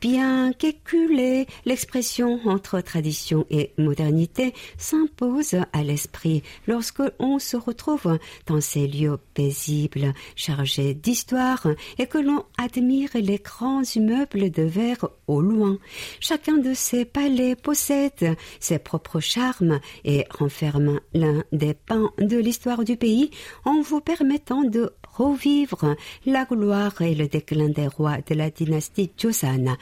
Bien 0.00 0.52
qu'éculée, 0.52 1.46
l'expression 1.64 2.40
entre 2.46 2.80
tradition 2.80 3.44
et 3.50 3.72
modernité 3.76 4.54
s'impose 4.78 5.35
à 5.72 5.82
l'esprit 5.82 6.42
lorsque 6.66 7.02
on 7.18 7.38
se 7.38 7.56
retrouve 7.56 8.18
dans 8.46 8.60
ces 8.60 8.86
lieux 8.86 9.18
paisibles, 9.34 10.14
chargés 10.34 10.94
d'histoire, 10.94 11.66
et 11.98 12.06
que 12.06 12.18
l'on 12.18 12.44
admire 12.58 13.10
les 13.14 13.38
grands 13.38 13.82
immeubles 13.82 14.50
de 14.50 14.62
verre 14.62 15.08
au 15.26 15.40
loin. 15.40 15.78
Chacun 16.20 16.56
de 16.56 16.74
ces 16.74 17.04
palais 17.04 17.56
possède 17.56 18.36
ses 18.60 18.78
propres 18.78 19.20
charmes 19.20 19.80
et 20.04 20.24
renferme 20.30 21.00
l'un 21.12 21.44
des 21.52 21.74
pans 21.74 22.10
de 22.18 22.36
l'histoire 22.36 22.84
du 22.84 22.96
pays 22.96 23.30
en 23.64 23.80
vous 23.82 24.00
permettant 24.00 24.62
de 24.62 24.92
revivre 25.16 25.96
la 26.24 26.44
gloire 26.44 27.00
et 27.02 27.14
le 27.14 27.28
déclin 27.28 27.68
des 27.68 27.88
rois 27.88 28.18
de 28.26 28.34
la 28.34 28.50
dynastie 28.50 29.10
Joseon. 29.16 29.76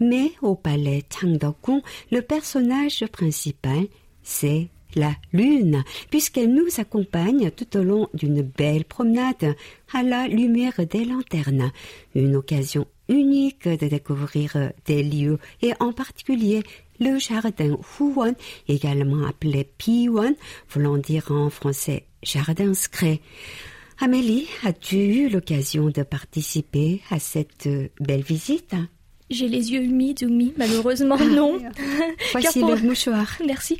Mais 0.00 0.32
au 0.42 0.54
palais 0.54 1.04
Changdeokgung, 1.10 1.82
le 2.10 2.20
personnage 2.20 3.04
principal, 3.12 3.86
c'est 4.22 4.68
la 4.94 5.12
lune, 5.32 5.84
puisqu'elle 6.10 6.52
nous 6.52 6.68
accompagne 6.78 7.50
tout 7.50 7.76
au 7.76 7.82
long 7.82 8.08
d'une 8.14 8.42
belle 8.42 8.84
promenade 8.84 9.54
à 9.92 10.02
la 10.02 10.28
lumière 10.28 10.80
des 10.86 11.04
lanternes. 11.04 11.72
Une 12.14 12.36
occasion 12.36 12.86
unique 13.08 13.68
de 13.68 13.88
découvrir 13.88 14.72
des 14.86 15.02
lieux 15.02 15.38
et 15.62 15.72
en 15.80 15.92
particulier 15.92 16.62
le 17.00 17.18
jardin 17.18 17.78
Huwon, 17.98 18.34
également 18.66 19.26
appelé 19.26 19.64
Piwon, 19.78 20.34
voulant 20.70 20.98
dire 20.98 21.30
en 21.30 21.48
français 21.48 22.06
jardin 22.22 22.74
secret. 22.74 23.20
Amélie, 24.00 24.48
as-tu 24.64 24.96
eu 24.96 25.28
l'occasion 25.28 25.88
de 25.88 26.02
participer 26.02 27.00
à 27.10 27.18
cette 27.18 27.68
belle 28.00 28.22
visite? 28.22 28.74
J'ai 29.30 29.46
les 29.48 29.72
yeux 29.72 29.82
humides, 29.82 30.22
Oumi, 30.24 30.54
malheureusement 30.56 31.16
non. 31.30 31.58
Voici 32.32 32.60
pour- 32.60 32.70
le 32.74 32.76
mouchoir. 32.80 33.36
Merci. 33.46 33.78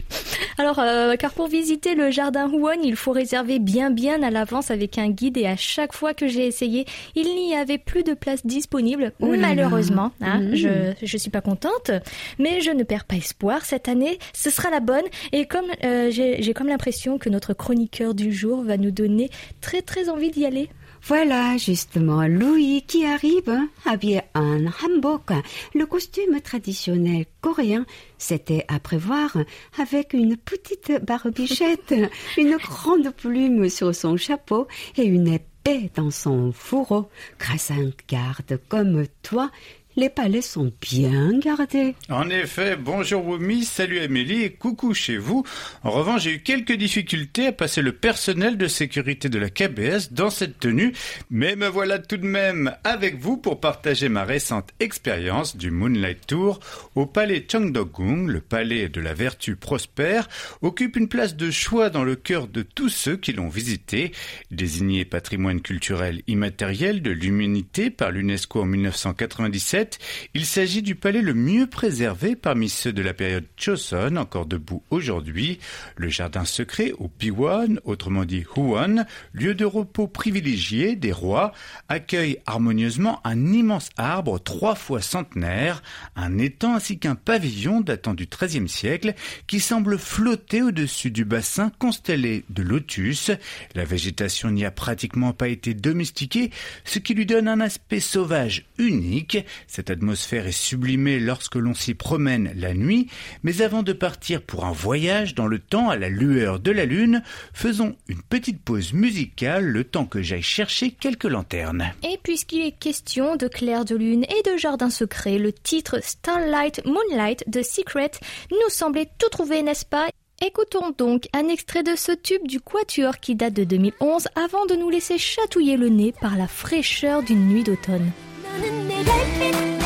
Alors, 0.58 0.78
euh, 0.78 1.16
car 1.16 1.32
pour 1.32 1.46
visiter 1.48 1.94
le 1.94 2.10
jardin 2.10 2.48
Huon, 2.48 2.80
il 2.82 2.96
faut 2.96 3.12
réserver 3.12 3.58
bien 3.58 3.90
bien 3.90 4.22
à 4.22 4.30
l'avance 4.30 4.70
avec 4.70 4.98
un 4.98 5.08
guide 5.08 5.38
et 5.38 5.46
à 5.46 5.56
chaque 5.56 5.92
fois 5.94 6.12
que 6.14 6.26
j'ai 6.28 6.46
essayé, 6.46 6.84
il 7.14 7.24
n'y 7.34 7.54
avait 7.54 7.78
plus 7.78 8.02
de 8.02 8.12
place 8.14 8.44
disponible. 8.44 9.12
Oh. 9.20 9.26
Malheureusement, 9.38 10.12
hein, 10.20 10.40
Mhm. 10.40 10.54
je 10.54 10.68
je 11.02 11.16
suis 11.16 11.30
pas 11.30 11.40
contente, 11.40 11.90
mais 12.38 12.60
je 12.60 12.70
ne 12.70 12.82
perds 12.82 13.04
pas 13.04 13.16
espoir. 13.16 13.64
Cette 13.64 13.88
année, 13.88 14.18
ce 14.34 14.50
sera 14.50 14.68
la 14.70 14.80
bonne 14.80 15.04
et 15.32 15.46
comme 15.46 15.66
euh, 15.84 16.10
j'ai 16.10 16.52
comme 16.54 16.68
l'impression 16.68 17.18
que 17.18 17.28
notre 17.30 17.54
chroniqueur 17.54 18.14
du 18.14 18.32
jour 18.32 18.62
va 18.64 18.76
nous 18.76 18.90
donner 18.90 19.30
très 19.60 19.80
très 19.82 20.08
envie 20.08 20.30
d'y 20.30 20.44
aller. 20.44 20.68
Voilà 21.08 21.56
justement 21.56 22.26
Louis 22.26 22.84
qui 22.86 23.06
arrive 23.06 23.48
hein, 23.48 23.70
habillé 23.86 24.20
en 24.34 24.66
hanbok, 24.66 25.30
le 25.74 25.86
costume 25.86 26.38
traditionnel 26.42 27.24
coréen. 27.40 27.86
C'était 28.18 28.66
à 28.68 28.78
prévoir 28.78 29.34
avec 29.78 30.12
une 30.12 30.36
petite 30.36 31.02
barbichette, 31.02 31.94
une 32.36 32.58
grande 32.58 33.10
plume 33.16 33.70
sur 33.70 33.94
son 33.94 34.18
chapeau 34.18 34.68
et 34.98 35.04
une 35.04 35.28
épée 35.28 35.90
dans 35.94 36.10
son 36.10 36.52
fourreau. 36.52 37.08
Grâce 37.38 37.70
à 37.70 37.74
un 37.76 37.90
garde 38.06 38.60
comme 38.68 39.06
toi, 39.22 39.50
les 39.98 40.08
palais 40.08 40.42
sont 40.42 40.70
bien 40.80 41.36
gardés. 41.40 41.96
En 42.08 42.30
effet, 42.30 42.76
bonjour 42.76 43.26
Wumi, 43.26 43.64
salut 43.64 43.98
Amélie 43.98 44.44
et 44.44 44.52
coucou 44.52 44.94
chez 44.94 45.16
vous. 45.16 45.44
En 45.82 45.90
revanche, 45.90 46.22
j'ai 46.22 46.34
eu 46.34 46.40
quelques 46.40 46.74
difficultés 46.74 47.48
à 47.48 47.52
passer 47.52 47.82
le 47.82 47.90
personnel 47.90 48.56
de 48.56 48.68
sécurité 48.68 49.28
de 49.28 49.40
la 49.40 49.50
KBS 49.50 50.12
dans 50.12 50.30
cette 50.30 50.60
tenue, 50.60 50.92
mais 51.30 51.56
me 51.56 51.66
voilà 51.66 51.98
tout 51.98 52.16
de 52.16 52.26
même 52.26 52.76
avec 52.84 53.18
vous 53.18 53.36
pour 53.36 53.58
partager 53.58 54.08
ma 54.08 54.22
récente 54.22 54.70
expérience 54.78 55.56
du 55.56 55.72
Moonlight 55.72 56.28
Tour 56.28 56.60
au 56.94 57.06
palais 57.06 57.44
Changdeokgung, 57.50 58.28
le 58.28 58.40
palais 58.40 58.88
de 58.88 59.00
la 59.00 59.14
vertu 59.14 59.56
prospère, 59.56 60.28
occupe 60.62 60.94
une 60.94 61.08
place 61.08 61.34
de 61.34 61.50
choix 61.50 61.90
dans 61.90 62.04
le 62.04 62.14
cœur 62.14 62.46
de 62.46 62.62
tous 62.62 62.88
ceux 62.88 63.16
qui 63.16 63.32
l'ont 63.32 63.48
visité. 63.48 64.12
Désigné 64.52 65.04
patrimoine 65.04 65.60
culturel 65.60 66.22
immatériel 66.28 67.02
de 67.02 67.10
l'humanité 67.10 67.90
par 67.90 68.12
l'UNESCO 68.12 68.62
en 68.62 68.66
1997, 68.66 69.87
il 70.34 70.44
s'agit 70.44 70.82
du 70.82 70.94
palais 70.94 71.22
le 71.22 71.34
mieux 71.34 71.66
préservé 71.66 72.36
parmi 72.36 72.68
ceux 72.68 72.92
de 72.92 73.02
la 73.02 73.14
période 73.14 73.46
Choson, 73.56 74.16
encore 74.16 74.46
debout 74.46 74.82
aujourd'hui. 74.90 75.58
Le 75.96 76.08
jardin 76.08 76.44
secret 76.44 76.92
au 76.98 77.10
Biwan, 77.18 77.80
autrement 77.84 78.24
dit 78.24 78.44
Huan, 78.56 79.06
lieu 79.32 79.54
de 79.54 79.64
repos 79.64 80.06
privilégié 80.06 80.96
des 80.96 81.12
rois, 81.12 81.52
accueille 81.88 82.38
harmonieusement 82.46 83.20
un 83.24 83.52
immense 83.52 83.90
arbre 83.96 84.38
trois 84.38 84.74
fois 84.74 85.00
centenaire, 85.00 85.82
un 86.16 86.38
étang 86.38 86.74
ainsi 86.74 86.98
qu'un 86.98 87.14
pavillon 87.14 87.80
datant 87.80 88.14
du 88.14 88.26
XIIIe 88.26 88.68
siècle 88.68 89.14
qui 89.46 89.60
semble 89.60 89.98
flotter 89.98 90.62
au-dessus 90.62 91.10
du 91.10 91.24
bassin 91.24 91.70
constellé 91.78 92.44
de 92.50 92.62
lotus. 92.62 93.30
La 93.74 93.84
végétation 93.84 94.50
n'y 94.50 94.64
a 94.64 94.70
pratiquement 94.70 95.32
pas 95.32 95.48
été 95.48 95.74
domestiquée, 95.74 96.50
ce 96.84 96.98
qui 96.98 97.14
lui 97.14 97.26
donne 97.26 97.48
un 97.48 97.60
aspect 97.60 98.00
sauvage 98.00 98.66
unique. 98.78 99.38
Cette 99.78 99.90
atmosphère 99.90 100.48
est 100.48 100.50
sublimée 100.50 101.20
lorsque 101.20 101.54
l'on 101.54 101.72
s'y 101.72 101.94
promène 101.94 102.50
la 102.56 102.74
nuit, 102.74 103.06
mais 103.44 103.62
avant 103.62 103.84
de 103.84 103.92
partir 103.92 104.42
pour 104.42 104.64
un 104.64 104.72
voyage 104.72 105.36
dans 105.36 105.46
le 105.46 105.60
temps 105.60 105.88
à 105.88 105.96
la 105.96 106.08
lueur 106.08 106.58
de 106.58 106.72
la 106.72 106.84
lune, 106.84 107.22
faisons 107.52 107.94
une 108.08 108.20
petite 108.20 108.60
pause 108.60 108.92
musicale 108.92 109.64
le 109.64 109.84
temps 109.84 110.04
que 110.04 110.20
j'aille 110.20 110.42
chercher 110.42 110.90
quelques 110.90 111.22
lanternes. 111.22 111.92
Et 112.02 112.18
puisqu'il 112.20 112.62
est 112.62 112.76
question 112.76 113.36
de 113.36 113.46
clair 113.46 113.84
de 113.84 113.94
lune 113.94 114.24
et 114.24 114.50
de 114.50 114.56
jardin 114.56 114.90
secret, 114.90 115.38
le 115.38 115.52
titre 115.52 116.00
Starlight 116.02 116.84
Moonlight 116.84 117.48
de 117.48 117.62
Secret 117.62 118.10
nous 118.50 118.70
semblait 118.70 119.08
tout 119.20 119.28
trouver, 119.28 119.62
n'est-ce 119.62 119.86
pas? 119.86 120.08
Écoutons 120.44 120.90
donc 120.98 121.28
un 121.32 121.46
extrait 121.46 121.84
de 121.84 121.94
ce 121.94 122.10
tube 122.10 122.48
du 122.48 122.58
Quatuor 122.58 123.20
qui 123.20 123.36
date 123.36 123.54
de 123.54 123.62
2011 123.62 124.26
avant 124.34 124.66
de 124.66 124.74
nous 124.74 124.90
laisser 124.90 125.18
chatouiller 125.18 125.76
le 125.76 125.88
nez 125.88 126.12
par 126.20 126.36
la 126.36 126.48
fraîcheur 126.48 127.22
d'une 127.22 127.46
nuit 127.46 127.62
d'automne. 127.62 128.10
너는 128.48 128.88
내 128.88 129.04
별빛 129.04 129.77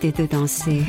de 0.00 0.26
danser. 0.26 0.82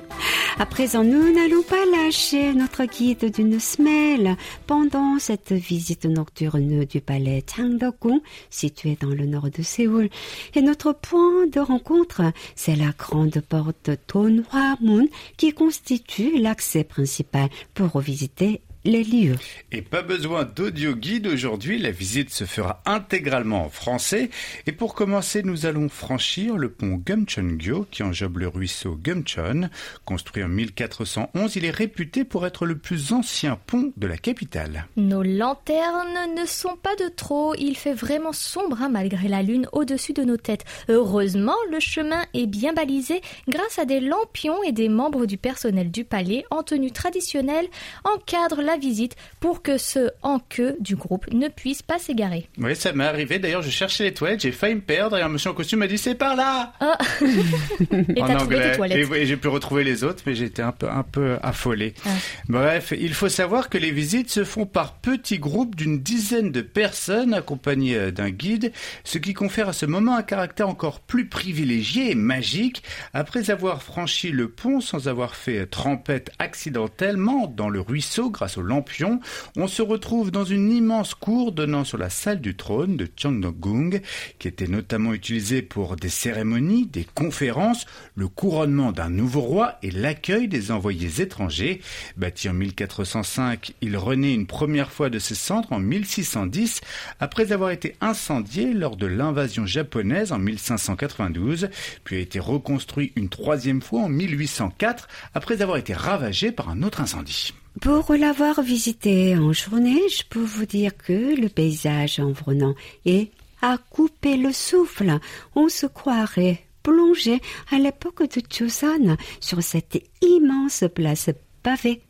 à 0.58 0.66
présent, 0.66 1.04
nous 1.04 1.32
n'allons 1.32 1.62
pas 1.62 1.84
lâcher 1.86 2.52
notre 2.52 2.84
guide 2.84 3.32
d'une 3.32 3.60
semelle 3.60 4.36
pendant 4.66 5.18
cette 5.18 5.52
visite 5.52 6.04
nocturne 6.04 6.84
du 6.84 7.00
palais 7.00 7.44
Changdeokgung, 7.46 8.20
situé 8.50 8.98
dans 9.00 9.10
le 9.10 9.26
nord 9.26 9.50
de 9.50 9.62
Séoul. 9.62 10.08
Et 10.54 10.62
notre 10.62 10.92
point 10.92 11.46
de 11.46 11.60
rencontre, 11.60 12.22
c'est 12.56 12.76
la 12.76 12.90
grande 12.96 13.40
porte 13.40 13.90
Tonhwa 14.06 14.76
Moon 14.80 15.06
qui 15.36 15.52
constitue 15.52 16.38
l'accès 16.38 16.84
principal 16.84 17.48
pour 17.74 18.00
visiter 18.00 18.62
les 18.84 19.04
lieux. 19.04 19.36
Et 19.72 19.82
pas 19.82 20.02
besoin 20.02 20.44
d'audio 20.44 20.94
guide 20.94 21.26
aujourd'hui, 21.26 21.78
la 21.78 21.90
visite 21.90 22.30
se 22.30 22.44
fera 22.44 22.82
intégralement 22.86 23.64
en 23.66 23.68
français. 23.68 24.30
Et 24.66 24.72
pour 24.72 24.94
commencer, 24.94 25.42
nous 25.42 25.66
allons 25.66 25.88
franchir 25.88 26.56
le 26.56 26.70
pont 26.70 26.96
Gumcheon-gyo 26.96 27.86
qui 27.90 28.02
enjambe 28.02 28.38
le 28.38 28.48
ruisseau 28.48 28.96
Gumcheon. 28.96 29.68
Construit 30.04 30.42
en 30.42 30.48
1411, 30.48 31.56
il 31.56 31.64
est 31.64 31.70
réputé 31.70 32.24
pour 32.24 32.46
être 32.46 32.64
le 32.64 32.78
plus 32.78 33.12
ancien 33.12 33.58
pont 33.66 33.92
de 33.96 34.06
la 34.06 34.16
capitale. 34.16 34.86
Nos 34.96 35.22
lanternes 35.22 36.34
ne 36.36 36.46
sont 36.46 36.76
pas 36.76 36.96
de 36.96 37.08
trop, 37.08 37.54
il 37.56 37.76
fait 37.76 37.92
vraiment 37.92 38.32
sombre 38.32 38.82
hein, 38.82 38.88
malgré 38.88 39.28
la 39.28 39.42
lune 39.42 39.66
au-dessus 39.72 40.12
de 40.12 40.24
nos 40.24 40.36
têtes. 40.36 40.64
Heureusement, 40.88 41.56
le 41.70 41.80
chemin 41.80 42.24
est 42.34 42.46
bien 42.46 42.72
balisé 42.72 43.20
grâce 43.48 43.78
à 43.78 43.84
des 43.84 44.00
lampions 44.00 44.62
et 44.62 44.72
des 44.72 44.88
membres 44.88 45.26
du 45.26 45.36
personnel 45.36 45.90
du 45.90 46.04
palais 46.04 46.44
en 46.50 46.62
tenue 46.62 46.92
traditionnelle 46.92 47.68
encadrent 48.04 48.69
la 48.70 48.76
visite 48.76 49.16
pour 49.40 49.62
que 49.62 49.78
ceux 49.78 50.10
en 50.22 50.38
queue 50.38 50.76
du 50.80 50.94
groupe 50.94 51.26
ne 51.32 51.48
puissent 51.48 51.82
pas 51.82 51.98
s'égarer. 51.98 52.48
Oui, 52.58 52.76
ça 52.76 52.92
m'est 52.92 53.04
arrivé. 53.04 53.38
D'ailleurs, 53.38 53.62
je 53.62 53.70
cherchais 53.70 54.04
les 54.04 54.14
toilettes, 54.14 54.40
j'ai 54.40 54.52
failli 54.52 54.76
me 54.76 54.80
perdre 54.80 55.16
et 55.18 55.22
un 55.22 55.28
monsieur 55.28 55.50
en 55.50 55.54
costume 55.54 55.80
m'a 55.80 55.88
dit 55.88 55.98
c'est 55.98 56.14
par 56.14 56.36
là. 56.36 56.72
Ah. 56.80 56.96
et 58.16 58.22
en 58.22 58.38
anglais. 58.38 58.78
Et, 58.90 59.26
j'ai 59.26 59.36
pu 59.36 59.48
retrouver 59.48 59.82
les 59.82 60.04
autres, 60.04 60.22
mais 60.26 60.34
j'étais 60.34 60.62
un 60.62 60.72
peu, 60.72 60.88
un 60.88 61.02
peu 61.02 61.38
affolé. 61.42 61.94
Ah. 62.06 62.10
Bref, 62.48 62.92
il 62.96 63.12
faut 63.12 63.28
savoir 63.28 63.68
que 63.68 63.78
les 63.78 63.90
visites 63.90 64.30
se 64.30 64.44
font 64.44 64.66
par 64.66 64.94
petits 64.98 65.38
groupes 65.38 65.74
d'une 65.74 66.00
dizaine 66.00 66.52
de 66.52 66.60
personnes 66.60 67.34
accompagnées 67.34 67.96
euh, 67.96 68.10
d'un 68.12 68.30
guide, 68.30 68.72
ce 69.02 69.18
qui 69.18 69.34
confère 69.34 69.68
à 69.68 69.72
ce 69.72 69.86
moment 69.86 70.16
un 70.16 70.22
caractère 70.22 70.68
encore 70.68 71.00
plus 71.00 71.26
privilégié 71.26 72.12
et 72.12 72.14
magique 72.14 72.82
après 73.14 73.50
avoir 73.50 73.82
franchi 73.82 74.30
le 74.30 74.48
pont 74.48 74.80
sans 74.80 75.08
avoir 75.08 75.34
fait 75.34 75.66
trempette 75.66 76.30
accidentellement 76.38 77.46
dans 77.46 77.68
le 77.68 77.80
ruisseau 77.80 78.30
grâce 78.30 78.58
au 78.58 78.59
lampion, 78.62 79.20
on 79.56 79.68
se 79.68 79.82
retrouve 79.82 80.30
dans 80.30 80.44
une 80.44 80.70
immense 80.70 81.14
cour 81.14 81.52
donnant 81.52 81.84
sur 81.84 81.98
la 81.98 82.10
salle 82.10 82.40
du 82.40 82.54
trône 82.54 82.96
de 82.96 83.08
Changdeokgung, 83.16 84.00
qui 84.38 84.48
était 84.48 84.66
notamment 84.66 85.12
utilisée 85.12 85.62
pour 85.62 85.96
des 85.96 86.08
cérémonies, 86.08 86.86
des 86.86 87.06
conférences, 87.14 87.86
le 88.14 88.28
couronnement 88.28 88.92
d'un 88.92 89.10
nouveau 89.10 89.40
roi 89.40 89.78
et 89.82 89.90
l'accueil 89.90 90.48
des 90.48 90.70
envoyés 90.70 91.20
étrangers. 91.20 91.80
Bâti 92.16 92.48
en 92.48 92.54
1405, 92.54 93.74
il 93.80 93.96
renaît 93.96 94.34
une 94.34 94.46
première 94.46 94.92
fois 94.92 95.10
de 95.10 95.18
ses 95.18 95.34
cendres 95.34 95.72
en 95.72 95.78
1610, 95.78 96.80
après 97.20 97.52
avoir 97.52 97.70
été 97.70 97.96
incendié 98.00 98.72
lors 98.72 98.96
de 98.96 99.06
l'invasion 99.06 99.66
japonaise 99.66 100.32
en 100.32 100.38
1592, 100.38 101.68
puis 102.04 102.16
a 102.16 102.20
été 102.20 102.38
reconstruit 102.38 103.12
une 103.16 103.28
troisième 103.28 103.82
fois 103.82 104.02
en 104.02 104.08
1804, 104.08 105.08
après 105.34 105.62
avoir 105.62 105.78
été 105.78 105.94
ravagé 105.94 106.52
par 106.52 106.68
un 106.68 106.82
autre 106.82 107.00
incendie. 107.00 107.52
Pour 107.78 108.12
l'avoir 108.14 108.62
visité 108.62 109.36
en 109.36 109.52
journée, 109.52 110.00
je 110.08 110.24
peux 110.28 110.42
vous 110.42 110.66
dire 110.66 110.96
que 110.96 111.40
le 111.40 111.48
paysage 111.48 112.18
environnant 112.18 112.74
est 113.06 113.30
à 113.62 113.78
couper 113.78 114.36
le 114.36 114.52
souffle. 114.52 115.18
On 115.54 115.68
se 115.68 115.86
croirait 115.86 116.64
plongé 116.82 117.40
à 117.70 117.78
l'époque 117.78 118.22
de 118.34 118.42
Chosan 118.50 119.16
sur 119.40 119.62
cette 119.62 120.02
immense 120.20 120.84
place 120.94 121.30
pavée. 121.62 122.02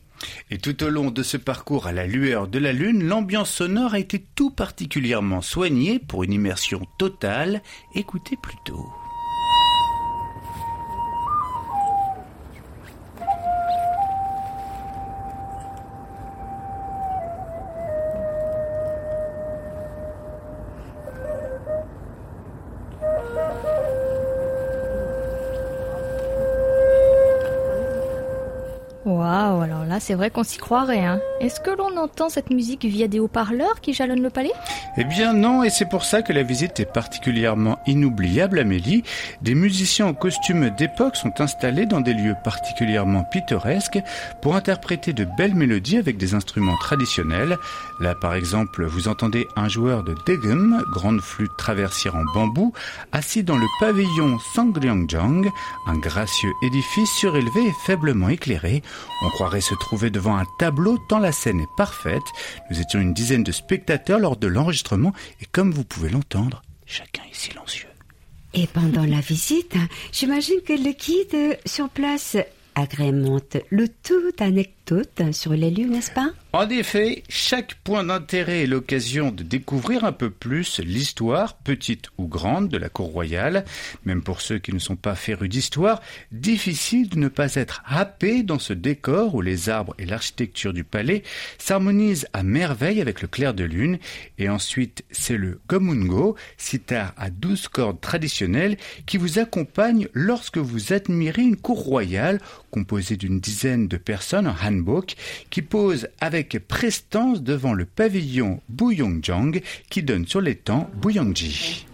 Et 0.50 0.58
tout 0.58 0.82
au 0.82 0.88
long 0.88 1.10
de 1.10 1.22
ce 1.22 1.36
parcours 1.36 1.86
à 1.86 1.92
la 1.92 2.06
lueur 2.06 2.48
de 2.48 2.58
la 2.58 2.72
lune, 2.72 3.04
l'ambiance 3.04 3.50
sonore 3.50 3.94
a 3.94 3.98
été 3.98 4.24
tout 4.34 4.50
particulièrement 4.50 5.40
soignée 5.40 5.98
pour 5.98 6.24
une 6.24 6.32
immersion 6.32 6.82
totale. 6.98 7.62
Écoutez 7.94 8.36
plutôt. 8.42 8.90
C'est 30.00 30.14
vrai 30.14 30.30
qu'on 30.30 30.42
s'y 30.42 30.58
croirait. 30.58 31.04
Hein. 31.04 31.20
Est-ce 31.40 31.60
que 31.60 31.70
l'on 31.70 31.96
entend 31.96 32.28
cette 32.28 32.50
musique 32.50 32.84
via 32.84 33.06
des 33.06 33.20
haut-parleurs 33.20 33.80
qui 33.80 33.92
jalonnent 33.92 34.22
le 34.22 34.30
palais? 34.30 34.52
Eh 35.02 35.04
bien 35.04 35.32
non, 35.32 35.62
et 35.64 35.70
c'est 35.70 35.88
pour 35.88 36.04
ça 36.04 36.20
que 36.20 36.30
la 36.30 36.42
visite 36.42 36.78
est 36.78 36.92
particulièrement 36.92 37.78
inoubliable, 37.86 38.58
Amélie. 38.58 39.02
Des 39.40 39.54
musiciens 39.54 40.04
en 40.08 40.12
costume 40.12 40.68
d'époque 40.76 41.16
sont 41.16 41.40
installés 41.40 41.86
dans 41.86 42.02
des 42.02 42.12
lieux 42.12 42.34
particulièrement 42.44 43.24
pittoresques 43.24 43.98
pour 44.42 44.56
interpréter 44.56 45.14
de 45.14 45.26
belles 45.38 45.54
mélodies 45.54 45.96
avec 45.96 46.18
des 46.18 46.34
instruments 46.34 46.76
traditionnels. 46.76 47.56
Là 47.98 48.14
par 48.14 48.34
exemple, 48.34 48.84
vous 48.84 49.08
entendez 49.08 49.48
un 49.56 49.70
joueur 49.70 50.04
de 50.04 50.14
degum, 50.26 50.84
grande 50.92 51.22
flûte 51.22 51.56
traversière 51.56 52.14
en 52.14 52.24
bambou, 52.34 52.74
assis 53.12 53.42
dans 53.42 53.56
le 53.56 53.66
pavillon 53.80 54.38
Sangryongjang, 54.54 55.48
un 55.86 55.96
gracieux 55.96 56.52
édifice 56.62 57.10
surélevé 57.10 57.68
et 57.68 57.74
faiblement 57.86 58.28
éclairé 58.28 58.82
on 59.22 59.28
croirait 59.28 59.60
se 59.60 59.74
trouver 59.74 60.10
devant 60.10 60.36
un 60.36 60.46
tableau 60.58 60.96
tant 61.08 61.18
la 61.18 61.32
scène 61.32 61.60
est 61.60 61.76
parfaite. 61.76 62.22
Nous 62.70 62.80
étions 62.80 63.00
une 63.00 63.12
dizaine 63.12 63.44
de 63.44 63.52
spectateurs 63.52 64.18
lors 64.18 64.36
de 64.36 64.46
l'enregistrement 64.46 64.89
et 64.92 65.46
comme 65.52 65.72
vous 65.72 65.84
pouvez 65.84 66.08
l'entendre, 66.08 66.62
chacun 66.86 67.22
est 67.30 67.34
silencieux. 67.34 67.88
Et 68.52 68.66
pendant 68.66 69.04
la 69.04 69.20
visite, 69.20 69.76
j'imagine 70.12 70.60
que 70.66 70.72
le 70.72 70.92
guide 70.92 71.58
sur 71.64 71.88
place 71.88 72.36
agrémente 72.74 73.56
le 73.70 73.88
tout 73.88 74.32
sur 75.32 75.52
les 75.52 75.70
lieux, 75.70 75.86
n'est-ce 75.86 76.10
pas? 76.10 76.30
En 76.52 76.68
effet, 76.68 77.22
chaque 77.28 77.74
point 77.84 78.02
d'intérêt 78.02 78.64
est 78.64 78.66
l'occasion 78.66 79.30
de 79.30 79.44
découvrir 79.44 80.04
un 80.04 80.10
peu 80.10 80.30
plus 80.30 80.80
l'histoire, 80.80 81.56
petite 81.56 82.08
ou 82.18 82.26
grande, 82.26 82.68
de 82.68 82.76
la 82.76 82.88
cour 82.88 83.06
royale. 83.06 83.64
Même 84.04 84.22
pour 84.22 84.40
ceux 84.40 84.58
qui 84.58 84.72
ne 84.72 84.80
sont 84.80 84.96
pas 84.96 85.14
férus 85.14 85.48
d'histoire, 85.48 86.00
difficile 86.32 87.08
de 87.08 87.18
ne 87.18 87.28
pas 87.28 87.54
être 87.54 87.84
happé 87.86 88.42
dans 88.42 88.58
ce 88.58 88.72
décor 88.72 89.36
où 89.36 89.42
les 89.42 89.68
arbres 89.68 89.94
et 89.98 90.06
l'architecture 90.06 90.72
du 90.72 90.82
palais 90.82 91.22
s'harmonisent 91.58 92.26
à 92.32 92.42
merveille 92.42 93.00
avec 93.00 93.22
le 93.22 93.28
clair 93.28 93.54
de 93.54 93.64
lune. 93.64 94.00
Et 94.38 94.48
ensuite, 94.48 95.04
c'est 95.12 95.36
le 95.36 95.60
gomungo, 95.68 96.34
sitar 96.56 97.14
à 97.16 97.30
douze 97.30 97.68
cordes 97.68 98.00
traditionnelles, 98.00 98.76
qui 99.06 99.18
vous 99.18 99.38
accompagne 99.38 100.08
lorsque 100.14 100.58
vous 100.58 100.92
admirez 100.92 101.42
une 101.42 101.56
cour 101.56 101.80
royale 101.84 102.40
composée 102.72 103.16
d'une 103.16 103.40
dizaine 103.40 103.86
de 103.86 103.96
personnes 103.96 104.48
en 104.48 104.52
qui 105.50 105.62
avec 105.62 106.06
avec 106.20 106.58
prestance 106.58 107.42
devant 107.42 107.72
le 107.72 107.84
pavillon 107.84 108.60
Buyongjang 108.68 109.60
qui 109.88 110.02
donne 110.02 110.26
sur 110.26 110.40
l'étang 110.40 110.90
Buyongji. 111.00 111.86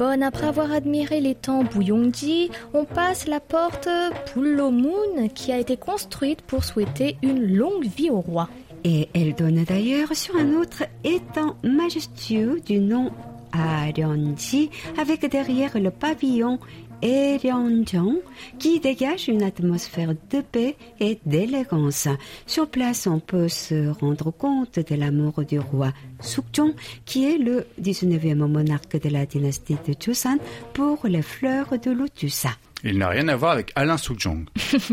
Bonne, 0.00 0.22
après 0.22 0.46
avoir 0.46 0.72
admiré 0.72 1.20
l'étang 1.20 1.62
Buyongji, 1.62 2.50
on 2.72 2.86
passe 2.86 3.28
la 3.28 3.38
porte 3.38 3.86
Pulomun 4.32 5.28
qui 5.34 5.52
a 5.52 5.58
été 5.58 5.76
construite 5.76 6.40
pour 6.40 6.64
souhaiter 6.64 7.18
une 7.20 7.54
longue 7.54 7.84
vie 7.84 8.08
au 8.08 8.20
roi. 8.20 8.48
Et 8.82 9.10
elle 9.14 9.34
donne 9.34 9.62
d'ailleurs 9.64 10.16
sur 10.16 10.36
un 10.36 10.54
autre 10.54 10.84
étang 11.04 11.54
majestueux 11.62 12.62
du 12.64 12.78
nom 12.78 13.10
Aryeonji 13.52 14.70
avec 14.96 15.30
derrière 15.30 15.78
le 15.78 15.90
pavillon 15.90 16.58
Eryonjong 17.02 18.18
qui 18.58 18.80
dégage 18.80 19.28
une 19.28 19.42
atmosphère 19.42 20.14
de 20.30 20.40
paix 20.40 20.76
et 20.98 21.18
d'élégance. 21.26 22.08
Sur 22.46 22.68
place, 22.68 23.06
on 23.06 23.20
peut 23.20 23.48
se 23.48 23.88
rendre 24.00 24.30
compte 24.30 24.78
de 24.78 24.94
l'amour 24.94 25.44
du 25.44 25.58
roi 25.58 25.92
Sukjong 26.20 26.74
qui 27.04 27.24
est 27.24 27.38
le 27.38 27.66
19e 27.80 28.34
monarque 28.46 29.00
de 29.00 29.08
la 29.08 29.26
dynastie 29.26 29.76
de 29.86 29.94
Joseon 29.98 30.38
pour 30.74 31.06
les 31.06 31.22
fleurs 31.22 31.78
de 31.78 31.90
lotus. 31.90 32.46
Il 32.82 32.98
n'a 32.98 33.08
rien 33.08 33.28
à 33.28 33.36
voir 33.36 33.52
avec 33.52 33.72
Alain 33.74 33.98
Sukjong, 33.98 34.46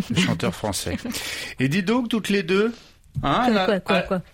le 0.09 0.15
chanteur 0.19 0.53
français. 0.53 0.97
Et 1.59 1.69
dis 1.69 1.83
donc, 1.83 2.09
toutes 2.09 2.29
les 2.29 2.43
deux, 2.43 2.73
Hein, 3.23 3.81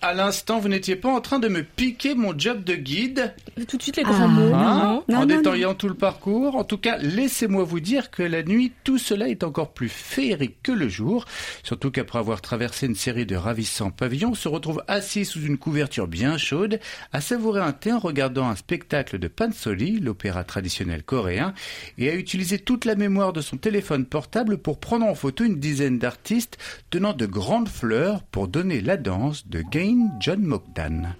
à, 0.02 0.14
l'instant, 0.14 0.58
vous 0.58 0.68
n'étiez 0.68 0.96
pas 0.96 1.08
en 1.08 1.20
train 1.20 1.38
de 1.38 1.48
me 1.48 1.62
piquer 1.62 2.14
mon 2.14 2.38
job 2.38 2.64
de 2.64 2.74
guide 2.74 3.34
Tout 3.66 3.78
de 3.78 3.82
suite 3.82 3.96
les 3.96 4.02
grands 4.02 4.28
mots. 4.28 4.54
Hein, 4.54 5.02
en 5.12 5.26
détaillant 5.26 5.74
tout 5.74 5.88
le 5.88 5.94
parcours. 5.94 6.56
En 6.56 6.64
tout 6.64 6.76
cas, 6.76 6.98
laissez-moi 6.98 7.64
vous 7.64 7.80
dire 7.80 8.10
que 8.10 8.22
la 8.22 8.42
nuit, 8.42 8.72
tout 8.84 8.98
cela 8.98 9.28
est 9.28 9.42
encore 9.42 9.72
plus 9.72 9.88
féerique 9.88 10.62
que 10.62 10.72
le 10.72 10.88
jour. 10.88 11.24
Surtout 11.62 11.90
qu'après 11.90 12.18
avoir 12.18 12.42
traversé 12.42 12.86
une 12.86 12.94
série 12.94 13.26
de 13.26 13.36
ravissants 13.36 13.90
pavillons, 13.90 14.30
on 14.30 14.34
se 14.34 14.48
retrouve 14.48 14.82
assis 14.86 15.24
sous 15.24 15.40
une 15.40 15.58
couverture 15.58 16.06
bien 16.06 16.36
chaude, 16.36 16.78
à 17.12 17.20
savourer 17.20 17.60
un 17.60 17.72
thé 17.72 17.92
en 17.92 17.98
regardant 17.98 18.48
un 18.48 18.56
spectacle 18.56 19.18
de 19.18 19.28
Pansori, 19.28 19.98
l'opéra 19.98 20.44
traditionnel 20.44 21.02
coréen, 21.02 21.54
et 21.96 22.10
à 22.10 22.14
utiliser 22.14 22.58
toute 22.58 22.84
la 22.84 22.96
mémoire 22.96 23.32
de 23.32 23.40
son 23.40 23.56
téléphone 23.56 24.04
portable 24.04 24.58
pour 24.58 24.78
prendre 24.78 25.06
en 25.06 25.14
photo 25.14 25.44
une 25.44 25.58
dizaine 25.58 25.98
d'artistes 25.98 26.58
tenant 26.90 27.14
de 27.14 27.26
grandes 27.26 27.68
fleurs 27.68 28.22
pour 28.24 28.48
donner 28.48 28.73
la 28.80 28.96
danse 28.96 29.44
de 29.48 29.62
Gain 29.70 30.10
John 30.20 30.42
Mogdan. 30.44 31.14